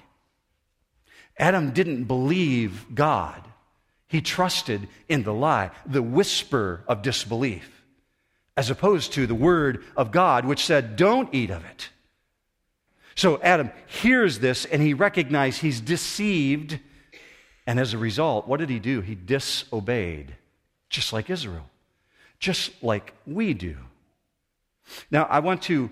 Adam 1.38 1.72
didn't 1.72 2.04
believe 2.04 2.84
God. 2.94 3.42
He 4.06 4.20
trusted 4.20 4.88
in 5.08 5.22
the 5.24 5.32
lie, 5.32 5.70
the 5.84 6.02
whisper 6.02 6.84
of 6.86 7.02
disbelief, 7.02 7.75
as 8.56 8.70
opposed 8.70 9.12
to 9.12 9.26
the 9.26 9.34
word 9.34 9.84
of 9.96 10.10
God, 10.10 10.44
which 10.44 10.64
said, 10.64 10.96
Don't 10.96 11.32
eat 11.34 11.50
of 11.50 11.64
it. 11.64 11.90
So 13.14 13.40
Adam 13.42 13.70
hears 13.86 14.38
this 14.38 14.64
and 14.64 14.82
he 14.82 14.94
recognizes 14.94 15.60
he's 15.60 15.80
deceived. 15.80 16.78
And 17.66 17.80
as 17.80 17.94
a 17.94 17.98
result, 17.98 18.46
what 18.46 18.60
did 18.60 18.70
he 18.70 18.78
do? 18.78 19.00
He 19.00 19.14
disobeyed, 19.14 20.36
just 20.88 21.12
like 21.12 21.30
Israel, 21.30 21.68
just 22.38 22.82
like 22.82 23.12
we 23.26 23.54
do. 23.54 23.76
Now, 25.10 25.24
I 25.24 25.40
want 25.40 25.62
to 25.62 25.90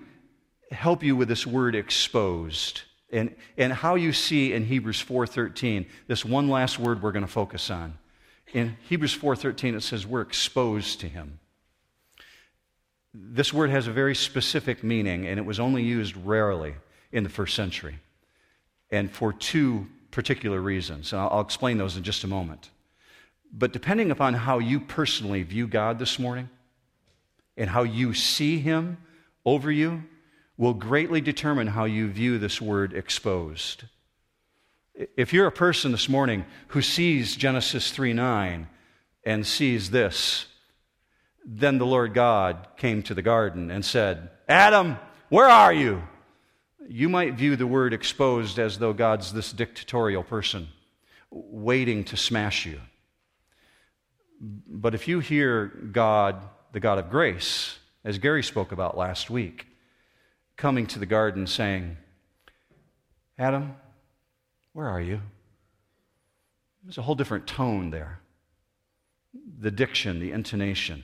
help 0.71 1.03
you 1.03 1.15
with 1.15 1.27
this 1.27 1.45
word 1.45 1.75
exposed 1.75 2.83
and, 3.11 3.35
and 3.57 3.71
how 3.71 3.95
you 3.95 4.13
see 4.13 4.53
in 4.53 4.65
Hebrews 4.65 5.03
4.13, 5.03 5.85
this 6.07 6.25
one 6.25 6.49
last 6.49 6.79
word 6.79 7.01
we're 7.01 7.11
going 7.11 7.25
to 7.25 7.31
focus 7.31 7.69
on. 7.69 7.97
In 8.53 8.77
Hebrews 8.87 9.17
4.13, 9.17 9.75
it 9.75 9.83
says 9.83 10.05
we're 10.05 10.21
exposed 10.21 10.99
to 11.01 11.07
him. 11.07 11.39
This 13.17 13.53
word 13.53 13.69
has 13.69 13.87
a 13.87 13.93
very 13.93 14.13
specific 14.13 14.83
meaning, 14.83 15.25
and 15.25 15.39
it 15.39 15.45
was 15.45 15.59
only 15.59 15.83
used 15.83 16.17
rarely 16.17 16.75
in 17.13 17.23
the 17.23 17.29
first 17.29 17.55
century, 17.55 17.99
and 18.91 19.09
for 19.09 19.31
two 19.31 19.87
particular 20.11 20.59
reasons. 20.59 21.13
And 21.13 21.21
I'll, 21.21 21.29
I'll 21.29 21.41
explain 21.41 21.77
those 21.77 21.95
in 21.95 22.03
just 22.03 22.25
a 22.25 22.27
moment. 22.27 22.69
But 23.53 23.71
depending 23.71 24.11
upon 24.11 24.33
how 24.33 24.59
you 24.59 24.81
personally 24.81 25.43
view 25.43 25.65
God 25.65 25.97
this 25.97 26.19
morning 26.19 26.49
and 27.55 27.69
how 27.69 27.83
you 27.83 28.13
see 28.13 28.59
Him 28.59 28.97
over 29.45 29.71
you, 29.71 30.03
will 30.57 30.73
greatly 30.73 31.21
determine 31.21 31.67
how 31.67 31.85
you 31.85 32.09
view 32.09 32.37
this 32.37 32.61
word 32.61 32.93
exposed. 32.93 33.85
If 35.15 35.31
you're 35.33 35.47
a 35.47 35.51
person 35.51 35.91
this 35.91 36.09
morning 36.09 36.45
who 36.69 36.81
sees 36.81 37.35
Genesis 37.35 37.91
3 37.91 38.13
9 38.13 38.67
and 39.23 39.45
sees 39.45 39.91
this, 39.91 40.47
then 41.45 41.77
the 41.77 41.85
Lord 41.85 42.13
God 42.13 42.67
came 42.77 43.03
to 43.03 43.13
the 43.13 43.21
garden 43.21 43.69
and 43.69 43.85
said, 43.85 44.31
Adam, 44.49 44.97
where 45.29 45.47
are 45.47 45.73
you? 45.73 46.01
You 46.87 47.07
might 47.07 47.35
view 47.35 47.55
the 47.55 47.67
word 47.67 47.93
exposed 47.93 48.57
as 48.59 48.79
though 48.79 48.93
God's 48.93 49.31
this 49.31 49.51
dictatorial 49.51 50.23
person 50.23 50.67
waiting 51.29 52.03
to 52.05 52.17
smash 52.17 52.65
you. 52.65 52.79
But 54.41 54.95
if 54.95 55.07
you 55.07 55.19
hear 55.19 55.67
God, 55.67 56.41
the 56.71 56.79
God 56.79 56.97
of 56.97 57.09
grace, 57.09 57.77
as 58.03 58.17
Gary 58.17 58.43
spoke 58.43 58.71
about 58.71 58.97
last 58.97 59.29
week, 59.29 59.67
coming 60.57 60.87
to 60.87 60.99
the 60.99 61.05
garden 61.05 61.47
saying, 61.47 61.97
Adam, 63.37 63.75
where 64.73 64.87
are 64.87 65.01
you? 65.01 65.21
There's 66.83 66.97
a 66.97 67.01
whole 67.01 67.15
different 67.15 67.47
tone 67.47 67.89
there. 67.89 68.19
The 69.59 69.71
diction, 69.71 70.19
the 70.19 70.31
intonation, 70.31 71.03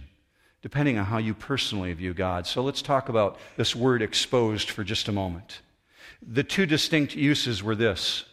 depending 0.61 0.97
on 0.97 1.05
how 1.05 1.17
you 1.17 1.33
personally 1.33 1.91
view 1.93 2.13
God. 2.13 2.45
So 2.45 2.61
let's 2.61 2.81
talk 2.81 3.09
about 3.09 3.37
this 3.57 3.75
word 3.75 4.01
exposed 4.01 4.69
for 4.69 4.83
just 4.83 5.07
a 5.07 5.11
moment. 5.11 5.61
The 6.21 6.43
two 6.43 6.65
distinct 6.65 7.15
uses 7.15 7.63
were 7.63 7.75
this. 7.75 8.25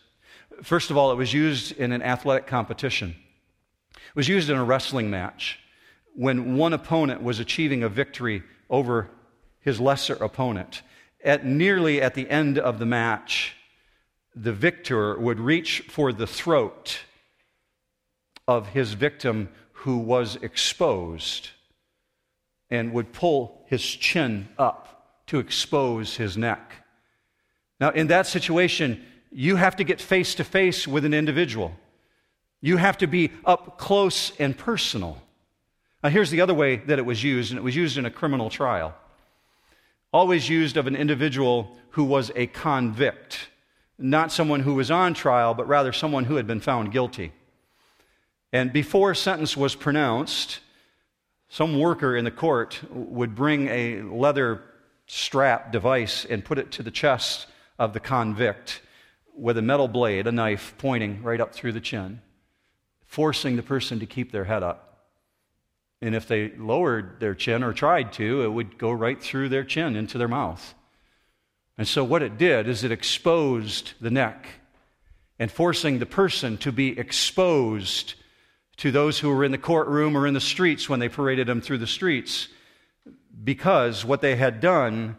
First 0.63 0.91
of 0.91 0.97
all, 0.97 1.11
it 1.11 1.17
was 1.17 1.33
used 1.33 1.73
in 1.73 1.93
an 1.93 2.03
athletic 2.03 2.47
competition. 2.47 3.17
It 3.95 4.17
was 4.17 4.29
used 4.29 4.51
in 4.51 4.57
a 4.57 4.65
wrestling 4.65 5.11
match 5.11 5.59
when 6.15 6.57
one 6.57 6.73
opponent 6.73 7.23
was 7.23 7.39
achieving 7.39 7.83
a 7.83 7.89
victory 7.89 8.43
over 8.69 9.09
his 9.61 9.81
lesser 9.81 10.15
opponent. 10.15 10.83
At 11.25 11.47
nearly 11.47 12.03
at 12.03 12.15
the 12.15 12.29
end 12.29 12.59
of 12.59 12.79
the 12.79 12.87
match, 12.87 13.55
the 14.35 14.53
victor 14.53 15.19
would 15.19 15.41
reach 15.41 15.85
for 15.89 16.13
the 16.13 16.27
throat 16.27 17.01
of 18.47 18.69
his 18.69 18.95
victim 18.95 19.49
who 19.73 19.99
was 19.99 20.37
exposed 20.37 21.51
and 22.71 22.93
would 22.93 23.13
pull 23.13 23.63
his 23.67 23.83
chin 23.83 24.49
up 24.59 25.23
to 25.27 25.39
expose 25.39 26.17
his 26.17 26.37
neck. 26.37 26.73
Now, 27.81 27.91
in 27.91 28.09
that 28.09 28.27
situation, 28.27 29.05
you 29.31 29.57
have 29.57 29.77
to 29.77 29.85
get 29.85 30.01
face 30.01 30.35
to 30.37 30.45
face 30.45 30.89
with 30.89 31.05
an 31.05 31.15
individual. 31.15 31.73
You 32.61 32.77
have 32.77 32.99
to 32.99 33.07
be 33.07 33.31
up 33.45 33.79
close 33.79 34.33
and 34.39 34.57
personal. 34.57 35.23
Now, 36.03 36.11
here's 36.11 36.31
the 36.31 36.41
other 36.41 36.55
way 36.55 36.77
that 36.77 36.99
it 36.99 37.07
was 37.07 37.23
used, 37.23 37.51
and 37.51 37.59
it 37.59 37.63
was 37.63 37.77
used 37.77 37.99
in 37.99 38.07
a 38.07 38.11
criminal 38.11 38.51
trial. 38.51 38.95
Always 40.13 40.49
used 40.49 40.77
of 40.77 40.87
an 40.87 40.97
individual 40.97 41.77
who 41.91 42.05
was 42.05 42.31
a 42.35 42.47
convict, 42.47 43.49
not 43.99 44.33
someone 44.33 44.61
who 44.61 44.75
was 44.75 44.91
on 44.91 45.15
trial, 45.15 45.55
but 45.55 45.69
rather 45.69 45.93
someone 45.93 46.25
who 46.25 46.37
had 46.37 46.47
been 46.47 46.61
found 46.61 46.93
guilty. 46.93 47.33
And 48.53 48.73
before 48.73 49.15
sentence 49.15 49.57
was 49.57 49.75
pronounced, 49.75 50.61
some 51.49 51.79
worker 51.79 52.17
in 52.17 52.25
the 52.25 52.31
court 52.31 52.81
would 52.91 53.35
bring 53.35 53.69
a 53.69 54.03
leather 54.03 54.63
strap 55.07 55.73
device 55.73 56.25
and 56.25 56.45
put 56.45 56.59
it 56.59 56.71
to 56.73 56.83
the 56.83 56.91
chest 56.91 57.47
of 57.79 57.95
the 57.95 58.01
convict 58.01 58.83
with 59.35 59.57
a 59.57 59.63
metal 59.63 59.89
blade, 59.89 60.27
a 60.27 60.33
knife, 60.33 60.75
pointing 60.79 61.23
right 61.23 61.41
up 61.41 61.55
through 61.55 61.73
the 61.73 61.81
chin, 61.81 62.21
forcing 63.07 63.57
the 63.57 63.63
person 63.63 64.01
to 64.01 64.07
keep 64.07 64.33
their 64.33 64.45
head 64.45 64.63
up. 64.63 65.07
And 66.03 66.15
if 66.15 66.29
they 66.29 66.51
lowered 66.51 67.19
their 67.19 67.35
chin 67.35 67.63
or 67.63 67.73
tried 67.73 68.13
to, 68.15 68.43
it 68.43 68.49
would 68.49 68.79
go 68.79 68.93
right 68.93 69.21
through 69.21 69.49
their 69.49 69.65
chin 69.65 69.97
into 69.97 70.19
their 70.19 70.29
mouth. 70.29 70.75
And 71.77 71.89
so, 71.89 72.05
what 72.05 72.23
it 72.23 72.39
did 72.39 72.69
is 72.69 72.85
it 72.85 72.93
exposed 72.93 73.93
the 74.01 74.11
neck 74.11 74.47
and 75.39 75.51
forcing 75.51 75.99
the 75.99 76.07
person 76.07 76.59
to 76.59 76.73
be 76.73 76.99
exposed 76.99 78.15
to 78.79 78.91
those 78.91 79.19
who 79.19 79.29
were 79.31 79.45
in 79.45 79.53
the 79.53 79.59
courtroom 79.59 80.17
or 80.17 80.27
in 80.27 80.35
the 80.35 80.41
streets 80.41 80.89
when 80.89 81.01
they 81.01 81.09
paraded 81.09 81.47
them 81.47 81.61
through 81.61 81.79
the 81.79 81.87
streets 81.87 82.49
because 83.45 84.05
what 84.05 84.21
they 84.21 84.37
had 84.37 84.61
done 84.61 85.17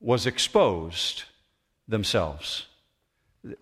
was 0.00 0.26
exposed 0.26 1.24
themselves. 1.88 2.66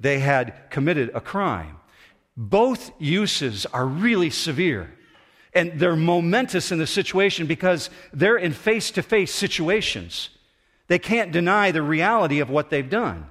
They 0.01 0.20
had 0.20 0.70
committed 0.70 1.11
a 1.14 1.20
crime. 1.20 1.77
Both 2.37 2.90
uses 2.99 3.66
are 3.66 3.87
really 3.87 4.31
severe. 4.31 4.92
And 5.53 5.79
they're 5.79 5.94
momentous 5.94 6.73
in 6.73 6.79
the 6.79 6.87
situation 6.87 7.47
because 7.47 7.90
they're 8.12 8.37
in 8.37 8.53
face 8.53 8.90
to 8.92 9.03
face 9.03 9.33
situations. 9.33 10.31
They 10.88 10.99
can't 10.99 11.31
deny 11.31 11.70
the 11.70 11.83
reality 11.83 12.40
of 12.40 12.51
what 12.51 12.70
they've 12.70 12.88
done. 12.88 13.27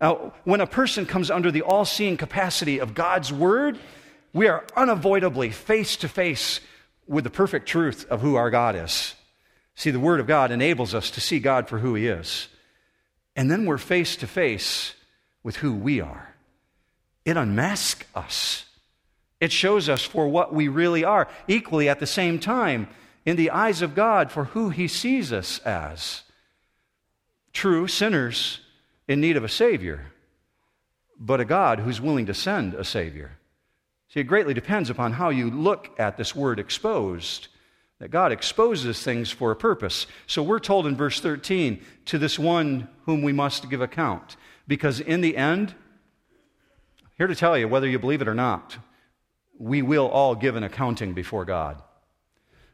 Now, 0.00 0.32
when 0.44 0.60
a 0.60 0.66
person 0.66 1.06
comes 1.06 1.30
under 1.30 1.50
the 1.50 1.62
all 1.62 1.84
seeing 1.84 2.16
capacity 2.16 2.78
of 2.78 2.94
God's 2.94 3.32
Word, 3.32 3.78
we 4.32 4.48
are 4.48 4.64
unavoidably 4.76 5.50
face 5.50 5.96
to 5.98 6.08
face 6.08 6.60
with 7.06 7.24
the 7.24 7.30
perfect 7.30 7.66
truth 7.66 8.06
of 8.08 8.20
who 8.20 8.36
our 8.36 8.50
God 8.50 8.76
is. 8.76 9.14
See, 9.74 9.90
the 9.90 10.00
Word 10.00 10.20
of 10.20 10.26
God 10.26 10.50
enables 10.50 10.94
us 10.94 11.10
to 11.12 11.20
see 11.20 11.40
God 11.40 11.68
for 11.68 11.78
who 11.78 11.94
He 11.94 12.06
is. 12.06 12.48
And 13.34 13.50
then 13.50 13.66
we're 13.66 13.78
face 13.78 14.16
to 14.16 14.26
face 14.26 14.94
with 15.42 15.56
who 15.56 15.72
we 15.72 16.00
are. 16.00 16.34
It 17.24 17.36
unmasks 17.36 18.06
us, 18.14 18.66
it 19.40 19.52
shows 19.52 19.88
us 19.88 20.02
for 20.02 20.28
what 20.28 20.52
we 20.52 20.68
really 20.68 21.02
are, 21.02 21.28
equally 21.48 21.88
at 21.88 21.98
the 21.98 22.06
same 22.06 22.38
time, 22.38 22.88
in 23.24 23.36
the 23.36 23.50
eyes 23.50 23.82
of 23.82 23.94
God, 23.94 24.30
for 24.30 24.44
who 24.44 24.70
He 24.70 24.86
sees 24.86 25.32
us 25.32 25.58
as. 25.60 26.22
True 27.52 27.88
sinners 27.88 28.60
in 29.08 29.20
need 29.20 29.36
of 29.36 29.44
a 29.44 29.48
Savior, 29.48 30.12
but 31.18 31.40
a 31.40 31.44
God 31.44 31.80
who's 31.80 32.00
willing 32.00 32.26
to 32.26 32.34
send 32.34 32.74
a 32.74 32.84
Savior. 32.84 33.38
See, 34.12 34.20
it 34.20 34.24
greatly 34.24 34.54
depends 34.54 34.90
upon 34.90 35.12
how 35.12 35.30
you 35.30 35.50
look 35.50 35.90
at 35.98 36.16
this 36.16 36.34
word 36.34 36.58
exposed 36.58 37.48
that 38.00 38.10
God 38.10 38.32
exposes 38.32 39.02
things 39.02 39.30
for 39.30 39.50
a 39.50 39.56
purpose. 39.56 40.06
So 40.26 40.42
we're 40.42 40.58
told 40.58 40.86
in 40.86 40.96
verse 40.96 41.20
13, 41.20 41.80
to 42.06 42.18
this 42.18 42.38
one 42.38 42.88
whom 43.04 43.22
we 43.22 43.32
must 43.32 43.70
give 43.70 43.82
account. 43.82 44.36
Because 44.66 45.00
in 45.00 45.20
the 45.20 45.36
end, 45.36 45.74
here 47.18 47.26
to 47.26 47.36
tell 47.36 47.56
you, 47.56 47.68
whether 47.68 47.86
you 47.86 47.98
believe 47.98 48.22
it 48.22 48.28
or 48.28 48.34
not, 48.34 48.78
we 49.58 49.82
will 49.82 50.08
all 50.08 50.34
give 50.34 50.56
an 50.56 50.64
accounting 50.64 51.12
before 51.12 51.44
God. 51.44 51.80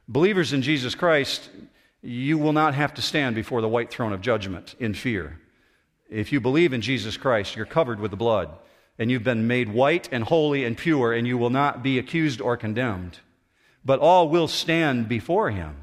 Believers 0.09 0.53
in 0.53 0.63
Jesus 0.63 0.95
Christ, 0.95 1.51
you 2.01 2.39
will 2.39 2.53
not 2.53 2.75
have 2.75 2.95
to 2.95 3.03
stand 3.03 3.35
before 3.35 3.61
the 3.61 3.69
white 3.69 3.91
throne 3.91 4.13
of 4.13 4.21
judgment 4.21 4.77
in 4.79 4.95
fear. 4.95 5.41
If 6.09 6.33
you 6.33 6.41
believe 6.41 6.73
in 6.73 6.81
Jesus 6.81 7.17
Christ, 7.17 7.57
you're 7.57 7.67
covered 7.67 7.99
with 7.99 8.13
the 8.13 8.17
blood, 8.17 8.57
and 8.99 9.11
you've 9.11 9.25
been 9.25 9.47
made 9.47 9.69
white 9.69 10.09
and 10.11 10.25
holy 10.25 10.65
and 10.65 10.77
pure, 10.77 11.13
and 11.13 11.27
you 11.27 11.39
will 11.39 11.51
not 11.51 11.83
be 11.83 11.99
accused 11.99 12.41
or 12.41 12.57
condemned 12.57 13.21
but 13.87 14.01
all 14.01 14.29
will 14.29 14.49
stand 14.49 15.09
before 15.09 15.51
him. 15.51 15.77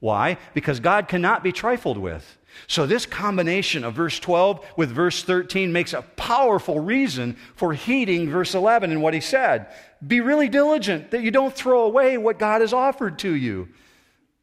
Why? 0.00 0.36
Because 0.52 0.80
God 0.80 1.08
cannot 1.08 1.42
be 1.42 1.52
trifled 1.52 1.96
with. 1.96 2.36
So, 2.66 2.84
this 2.84 3.06
combination 3.06 3.84
of 3.84 3.94
verse 3.94 4.20
12 4.20 4.64
with 4.76 4.90
verse 4.90 5.22
13 5.22 5.72
makes 5.72 5.92
a 5.92 6.02
powerful 6.02 6.78
reason 6.78 7.36
for 7.54 7.72
heeding 7.72 8.28
verse 8.28 8.54
11 8.54 8.90
and 8.90 9.02
what 9.02 9.14
he 9.14 9.20
said. 9.20 9.68
Be 10.06 10.20
really 10.20 10.48
diligent 10.48 11.10
that 11.12 11.22
you 11.22 11.30
don't 11.30 11.54
throw 11.54 11.84
away 11.84 12.18
what 12.18 12.38
God 12.38 12.60
has 12.60 12.72
offered 12.72 13.18
to 13.20 13.34
you. 13.34 13.68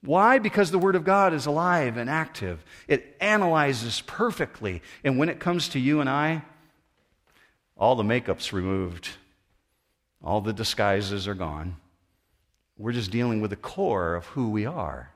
Why? 0.04 0.40
Because 0.40 0.72
the 0.72 0.80
Word 0.80 0.96
of 0.96 1.04
God 1.04 1.34
is 1.34 1.46
alive 1.46 1.96
and 1.96 2.10
active. 2.10 2.66
It 2.88 3.16
analyzes 3.22 4.02
perfectly. 4.02 4.82
And 5.04 5.20
when 5.20 5.30
it 5.30 5.40
comes 5.40 5.70
to 5.70 5.80
you 5.80 6.02
and 6.02 6.10
I, 6.10 6.42
all 7.82 7.96
the 7.96 8.04
makeup's 8.04 8.54
removed, 8.54 9.10
all 10.24 10.40
the 10.40 10.54
disguises 10.54 11.28
are 11.28 11.34
gone. 11.34 11.78
We're 12.78 12.92
just 12.92 13.10
dealing 13.10 13.42
with 13.42 13.50
the 13.50 13.56
core 13.56 14.14
of 14.14 14.28
who 14.28 14.52
we 14.52 14.68
are. 14.68 15.10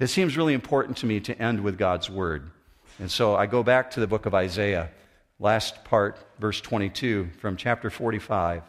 It 0.00 0.08
seems 0.08 0.36
really 0.36 0.52
important 0.52 0.96
to 0.98 1.06
me 1.06 1.20
to 1.20 1.40
end 1.40 1.62
with 1.62 1.78
God's 1.78 2.10
word. 2.10 2.50
And 2.98 3.08
so 3.08 3.36
I 3.36 3.46
go 3.46 3.62
back 3.62 3.92
to 3.92 4.00
the 4.00 4.08
book 4.08 4.26
of 4.26 4.34
Isaiah, 4.34 4.90
last 5.38 5.84
part, 5.84 6.18
verse 6.40 6.60
22 6.60 7.30
from 7.38 7.56
chapter 7.56 7.88
45. 7.88 8.64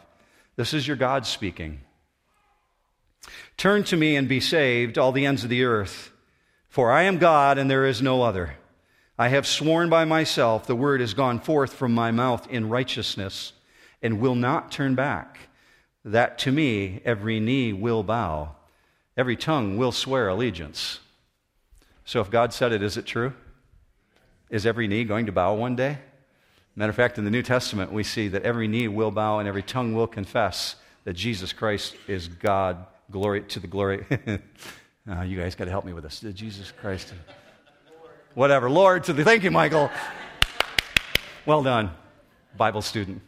This 0.54 0.72
is 0.72 0.86
your 0.86 0.96
God 0.96 1.26
speaking. 1.26 1.80
Turn 3.56 3.82
to 3.82 3.96
me 3.96 4.14
and 4.14 4.28
be 4.28 4.38
saved, 4.38 4.96
all 4.96 5.10
the 5.10 5.26
ends 5.26 5.42
of 5.42 5.50
the 5.50 5.64
earth, 5.64 6.12
for 6.68 6.92
I 6.92 7.02
am 7.02 7.18
God 7.18 7.58
and 7.58 7.68
there 7.68 7.84
is 7.84 8.00
no 8.00 8.22
other. 8.22 8.54
I 9.18 9.28
have 9.28 9.46
sworn 9.46 9.88
by 9.88 10.04
myself, 10.04 10.66
the 10.66 10.76
word 10.76 11.00
has 11.00 11.14
gone 11.14 11.40
forth 11.40 11.72
from 11.72 11.94
my 11.94 12.10
mouth 12.10 12.46
in 12.50 12.68
righteousness 12.68 13.52
and 14.02 14.20
will 14.20 14.34
not 14.34 14.70
turn 14.70 14.94
back, 14.94 15.48
that 16.04 16.38
to 16.40 16.52
me 16.52 17.00
every 17.04 17.40
knee 17.40 17.72
will 17.72 18.02
bow, 18.02 18.56
every 19.16 19.36
tongue 19.36 19.78
will 19.78 19.92
swear 19.92 20.28
allegiance. 20.28 21.00
So 22.04 22.20
if 22.20 22.30
God 22.30 22.52
said 22.52 22.72
it, 22.72 22.82
is 22.82 22.98
it 22.98 23.06
true? 23.06 23.32
Is 24.50 24.66
every 24.66 24.86
knee 24.86 25.04
going 25.04 25.26
to 25.26 25.32
bow 25.32 25.54
one 25.54 25.76
day? 25.76 25.98
Matter 26.76 26.90
of 26.90 26.96
fact, 26.96 27.16
in 27.16 27.24
the 27.24 27.30
New 27.30 27.42
Testament, 27.42 27.90
we 27.90 28.04
see 28.04 28.28
that 28.28 28.42
every 28.42 28.68
knee 28.68 28.86
will 28.86 29.10
bow 29.10 29.38
and 29.38 29.48
every 29.48 29.62
tongue 29.62 29.94
will 29.94 30.06
confess 30.06 30.76
that 31.04 31.14
Jesus 31.14 31.54
Christ 31.54 31.96
is 32.06 32.28
God. 32.28 32.84
Glory 33.10 33.42
to 33.42 33.60
the 33.60 33.66
glory. 33.66 34.04
oh, 35.08 35.22
you 35.22 35.38
guys 35.38 35.54
got 35.54 35.64
to 35.64 35.70
help 35.70 35.86
me 35.86 35.94
with 35.94 36.04
this. 36.04 36.20
Jesus 36.20 36.70
Christ 36.70 37.14
whatever. 38.36 38.68
Lord, 38.68 39.04
to 39.04 39.14
the, 39.14 39.24
thank 39.24 39.42
you, 39.42 39.50
Michael. 39.50 39.90
Well 41.46 41.62
done, 41.62 41.90
Bible 42.56 42.82
student. 42.82 43.22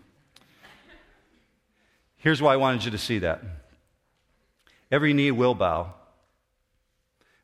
Here's 2.19 2.43
why 2.43 2.53
I 2.53 2.57
wanted 2.57 2.85
you 2.85 2.91
to 2.91 2.99
see 2.99 3.19
that. 3.21 3.43
Every 4.93 5.15
knee 5.15 5.31
will 5.31 5.55
bow, 5.55 5.95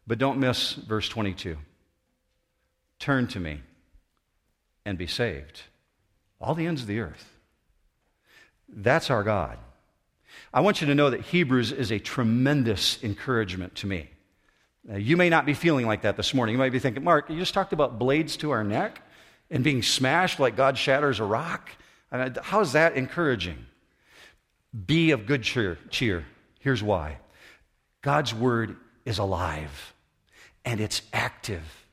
but 0.06 0.18
don't 0.18 0.38
miss 0.38 0.74
verse 0.74 1.08
22. 1.08 1.56
Turn 2.98 3.26
to 3.28 3.40
me 3.40 3.62
and 4.84 4.98
be 4.98 5.06
saved. 5.06 5.62
All 6.40 6.54
the 6.54 6.66
ends 6.66 6.82
of 6.82 6.86
the 6.86 7.00
earth. 7.00 7.32
That's 8.68 9.10
our 9.10 9.22
God. 9.22 9.58
I 10.52 10.60
want 10.60 10.82
you 10.82 10.86
to 10.88 10.94
know 10.94 11.08
that 11.08 11.22
Hebrews 11.22 11.72
is 11.72 11.90
a 11.90 11.98
tremendous 11.98 13.02
encouragement 13.02 13.74
to 13.76 13.86
me. 13.86 14.10
Now, 14.84 14.96
you 14.96 15.16
may 15.16 15.30
not 15.30 15.46
be 15.46 15.54
feeling 15.54 15.86
like 15.86 16.02
that 16.02 16.16
this 16.16 16.34
morning. 16.34 16.54
You 16.54 16.58
might 16.58 16.72
be 16.72 16.78
thinking, 16.78 17.02
Mark, 17.02 17.30
you 17.30 17.38
just 17.38 17.54
talked 17.54 17.72
about 17.72 17.98
blades 17.98 18.36
to 18.38 18.50
our 18.50 18.62
neck 18.62 19.00
and 19.50 19.64
being 19.64 19.82
smashed 19.82 20.38
like 20.38 20.56
God 20.56 20.76
shatters 20.76 21.20
a 21.20 21.24
rock. 21.24 21.70
How 22.10 22.60
is 22.60 22.72
that 22.72 22.94
encouraging? 22.94 23.66
Be 24.86 25.12
of 25.12 25.26
good 25.26 25.42
cheer. 25.42 25.78
cheer. 25.88 26.26
Here's 26.60 26.82
why 26.82 27.18
God's 28.02 28.34
word 28.34 28.76
is 29.04 29.18
alive 29.18 29.94
and 30.64 30.80
it's 30.80 31.02
active 31.12 31.86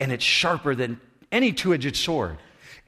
and 0.00 0.10
it's 0.10 0.24
sharper 0.24 0.74
than 0.74 1.00
any 1.30 1.52
two 1.52 1.74
edged 1.74 1.96
sword 1.96 2.38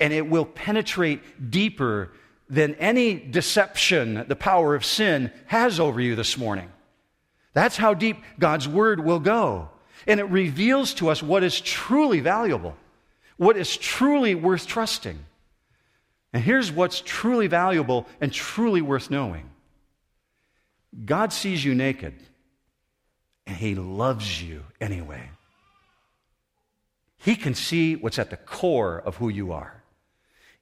and 0.00 0.12
it 0.12 0.28
will 0.28 0.44
penetrate 0.44 1.50
deeper 1.50 2.10
than 2.48 2.74
any 2.76 3.14
deception 3.14 4.24
the 4.28 4.36
power 4.36 4.74
of 4.74 4.84
sin 4.84 5.30
has 5.46 5.80
over 5.80 6.00
you 6.00 6.14
this 6.14 6.36
morning. 6.36 6.70
That's 7.54 7.76
how 7.76 7.94
deep 7.94 8.18
God's 8.38 8.68
word 8.68 9.00
will 9.00 9.20
go. 9.20 9.70
And 10.06 10.20
it 10.20 10.24
reveals 10.24 10.92
to 10.94 11.08
us 11.08 11.22
what 11.22 11.42
is 11.42 11.60
truly 11.60 12.20
valuable, 12.20 12.76
what 13.36 13.56
is 13.56 13.76
truly 13.76 14.34
worth 14.34 14.66
trusting. 14.66 15.18
And 16.32 16.42
here's 16.42 16.70
what's 16.70 17.00
truly 17.00 17.46
valuable 17.46 18.06
and 18.20 18.32
truly 18.32 18.82
worth 18.82 19.10
knowing 19.10 19.48
God 21.04 21.32
sees 21.32 21.64
you 21.64 21.74
naked, 21.74 22.14
and 23.46 23.56
He 23.56 23.74
loves 23.74 24.42
you 24.42 24.64
anyway. 24.80 25.30
He 27.16 27.36
can 27.36 27.54
see 27.54 27.96
what's 27.96 28.18
at 28.18 28.30
the 28.30 28.36
core 28.36 28.98
of 28.98 29.16
who 29.16 29.28
you 29.28 29.52
are. 29.52 29.82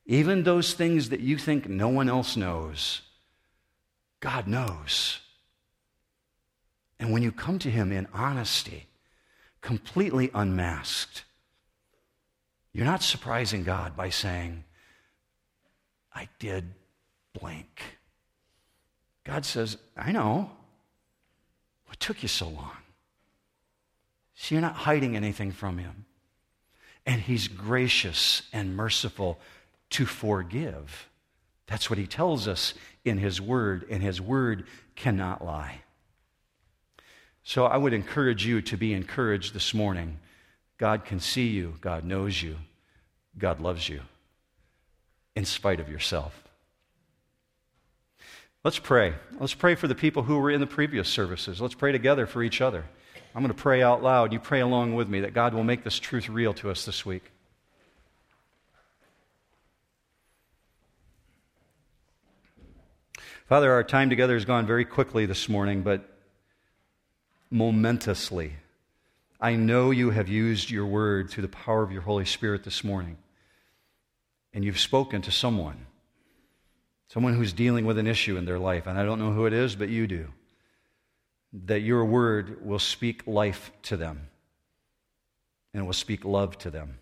Even 0.06 0.42
those 0.42 0.74
things 0.74 1.08
that 1.08 1.20
you 1.20 1.36
think 1.36 1.68
no 1.68 1.88
one 1.88 2.08
else 2.08 2.36
knows, 2.36 3.02
God 4.20 4.46
knows. 4.46 5.21
And 7.02 7.12
when 7.12 7.24
you 7.24 7.32
come 7.32 7.58
to 7.58 7.68
Him 7.68 7.90
in 7.90 8.06
honesty, 8.14 8.86
completely 9.60 10.30
unmasked, 10.32 11.24
you're 12.72 12.84
not 12.84 13.02
surprising 13.02 13.64
God 13.64 13.96
by 13.96 14.08
saying, 14.08 14.62
I 16.14 16.28
did 16.38 16.74
blank. 17.32 17.82
God 19.24 19.44
says, 19.44 19.78
I 19.96 20.12
know. 20.12 20.52
What 21.86 21.98
took 21.98 22.22
you 22.22 22.28
so 22.28 22.46
long? 22.46 22.76
So 24.36 24.54
you're 24.54 24.62
not 24.62 24.76
hiding 24.76 25.16
anything 25.16 25.50
from 25.50 25.78
Him. 25.78 26.04
And 27.04 27.20
He's 27.20 27.48
gracious 27.48 28.42
and 28.52 28.76
merciful 28.76 29.40
to 29.90 30.06
forgive. 30.06 31.08
That's 31.66 31.90
what 31.90 31.98
He 31.98 32.06
tells 32.06 32.46
us 32.46 32.74
in 33.04 33.18
His 33.18 33.40
Word, 33.40 33.86
and 33.90 34.04
His 34.04 34.20
Word 34.20 34.68
cannot 34.94 35.44
lie. 35.44 35.80
So 37.44 37.64
I 37.64 37.76
would 37.76 37.92
encourage 37.92 38.46
you 38.46 38.62
to 38.62 38.76
be 38.76 38.92
encouraged 38.92 39.54
this 39.54 39.74
morning. 39.74 40.18
God 40.78 41.04
can 41.04 41.20
see 41.20 41.48
you, 41.48 41.74
God 41.80 42.04
knows 42.04 42.42
you, 42.42 42.56
God 43.38 43.60
loves 43.60 43.88
you, 43.88 44.00
in 45.34 45.44
spite 45.44 45.80
of 45.80 45.88
yourself. 45.88 46.42
Let's 48.64 48.78
pray. 48.78 49.14
Let's 49.40 49.54
pray 49.54 49.74
for 49.74 49.88
the 49.88 49.94
people 49.94 50.22
who 50.22 50.38
were 50.38 50.50
in 50.50 50.60
the 50.60 50.68
previous 50.68 51.08
services. 51.08 51.60
Let's 51.60 51.74
pray 51.74 51.90
together 51.90 52.26
for 52.26 52.44
each 52.44 52.60
other. 52.60 52.84
I'm 53.34 53.42
going 53.42 53.52
to 53.52 53.60
pray 53.60 53.82
out 53.82 54.02
loud. 54.02 54.32
You 54.32 54.38
pray 54.38 54.60
along 54.60 54.94
with 54.94 55.08
me 55.08 55.20
that 55.20 55.34
God 55.34 55.52
will 55.52 55.64
make 55.64 55.82
this 55.82 55.98
truth 55.98 56.28
real 56.28 56.54
to 56.54 56.70
us 56.70 56.84
this 56.84 57.04
week. 57.04 57.24
Father, 63.48 63.72
our 63.72 63.82
time 63.82 64.10
together 64.10 64.34
has 64.34 64.44
gone 64.44 64.64
very 64.66 64.84
quickly 64.84 65.26
this 65.26 65.48
morning, 65.48 65.82
but 65.82 66.11
momentously. 67.52 68.54
I 69.40 69.56
know 69.56 69.90
you 69.90 70.10
have 70.10 70.28
used 70.28 70.70
your 70.70 70.86
word 70.86 71.28
through 71.28 71.42
the 71.42 71.48
power 71.48 71.82
of 71.82 71.92
your 71.92 72.02
Holy 72.02 72.24
Spirit 72.24 72.64
this 72.64 72.82
morning, 72.82 73.18
and 74.54 74.64
you've 74.64 74.80
spoken 74.80 75.22
to 75.22 75.30
someone, 75.30 75.86
someone 77.08 77.34
who's 77.34 77.52
dealing 77.52 77.84
with 77.84 77.98
an 77.98 78.06
issue 78.06 78.36
in 78.36 78.44
their 78.44 78.58
life, 78.58 78.86
and 78.86 78.98
I 78.98 79.04
don't 79.04 79.18
know 79.18 79.32
who 79.32 79.46
it 79.46 79.52
is, 79.52 79.76
but 79.76 79.88
you 79.88 80.06
do. 80.06 80.28
That 81.66 81.80
your 81.80 82.04
word 82.04 82.64
will 82.64 82.78
speak 82.78 83.26
life 83.26 83.70
to 83.82 83.96
them, 83.96 84.28
and 85.74 85.82
it 85.82 85.86
will 85.86 85.92
speak 85.92 86.24
love 86.24 86.56
to 86.58 86.70
them. 86.70 86.98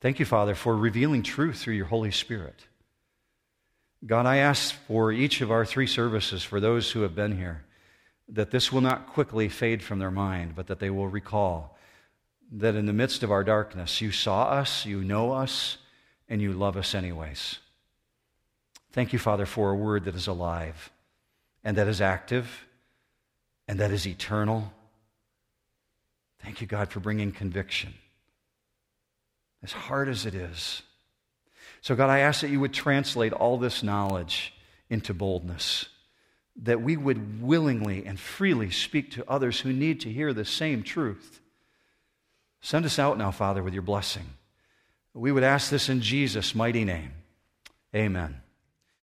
Thank 0.00 0.18
you, 0.18 0.24
Father, 0.24 0.54
for 0.54 0.76
revealing 0.76 1.22
truth 1.22 1.58
through 1.58 1.74
your 1.74 1.86
Holy 1.86 2.10
Spirit. 2.10 2.66
God, 4.06 4.26
I 4.26 4.36
ask 4.36 4.74
for 4.86 5.12
each 5.12 5.40
of 5.40 5.50
our 5.50 5.64
three 5.64 5.86
services, 5.86 6.44
for 6.44 6.60
those 6.60 6.92
who 6.92 7.02
have 7.02 7.14
been 7.14 7.36
here, 7.36 7.64
that 8.28 8.50
this 8.50 8.72
will 8.72 8.80
not 8.80 9.06
quickly 9.06 9.48
fade 9.48 9.82
from 9.82 9.98
their 9.98 10.10
mind, 10.10 10.54
but 10.54 10.66
that 10.66 10.80
they 10.80 10.90
will 10.90 11.08
recall 11.08 11.76
that 12.50 12.74
in 12.74 12.86
the 12.86 12.92
midst 12.92 13.22
of 13.22 13.30
our 13.30 13.44
darkness, 13.44 14.00
you 14.00 14.10
saw 14.10 14.44
us, 14.44 14.86
you 14.86 15.02
know 15.04 15.32
us, 15.32 15.78
and 16.28 16.40
you 16.40 16.52
love 16.52 16.76
us 16.76 16.94
anyways. 16.94 17.58
Thank 18.92 19.12
you, 19.12 19.18
Father, 19.18 19.46
for 19.46 19.70
a 19.70 19.76
word 19.76 20.04
that 20.04 20.14
is 20.14 20.26
alive 20.26 20.90
and 21.62 21.76
that 21.76 21.88
is 21.88 22.00
active 22.00 22.66
and 23.66 23.78
that 23.80 23.90
is 23.90 24.06
eternal. 24.06 24.72
Thank 26.42 26.60
you, 26.60 26.66
God, 26.66 26.88
for 26.90 27.00
bringing 27.00 27.32
conviction, 27.32 27.94
as 29.62 29.72
hard 29.72 30.08
as 30.08 30.24
it 30.24 30.34
is. 30.34 30.82
So, 31.80 31.94
God, 31.94 32.10
I 32.10 32.20
ask 32.20 32.40
that 32.40 32.50
you 32.50 32.60
would 32.60 32.72
translate 32.72 33.32
all 33.32 33.58
this 33.58 33.82
knowledge 33.82 34.54
into 34.88 35.12
boldness 35.12 35.86
that 36.62 36.82
we 36.82 36.96
would 36.96 37.40
willingly 37.42 38.04
and 38.04 38.18
freely 38.18 38.70
speak 38.70 39.12
to 39.12 39.30
others 39.30 39.60
who 39.60 39.72
need 39.72 40.00
to 40.00 40.12
hear 40.12 40.32
the 40.32 40.44
same 40.44 40.82
truth. 40.82 41.40
Send 42.60 42.84
us 42.84 42.98
out 42.98 43.16
now, 43.18 43.30
Father, 43.30 43.62
with 43.62 43.72
your 43.72 43.82
blessing. 43.82 44.26
We 45.14 45.32
would 45.32 45.44
ask 45.44 45.70
this 45.70 45.88
in 45.88 46.00
Jesus' 46.00 46.54
mighty 46.54 46.84
name. 46.84 47.12
Amen. 47.94 48.40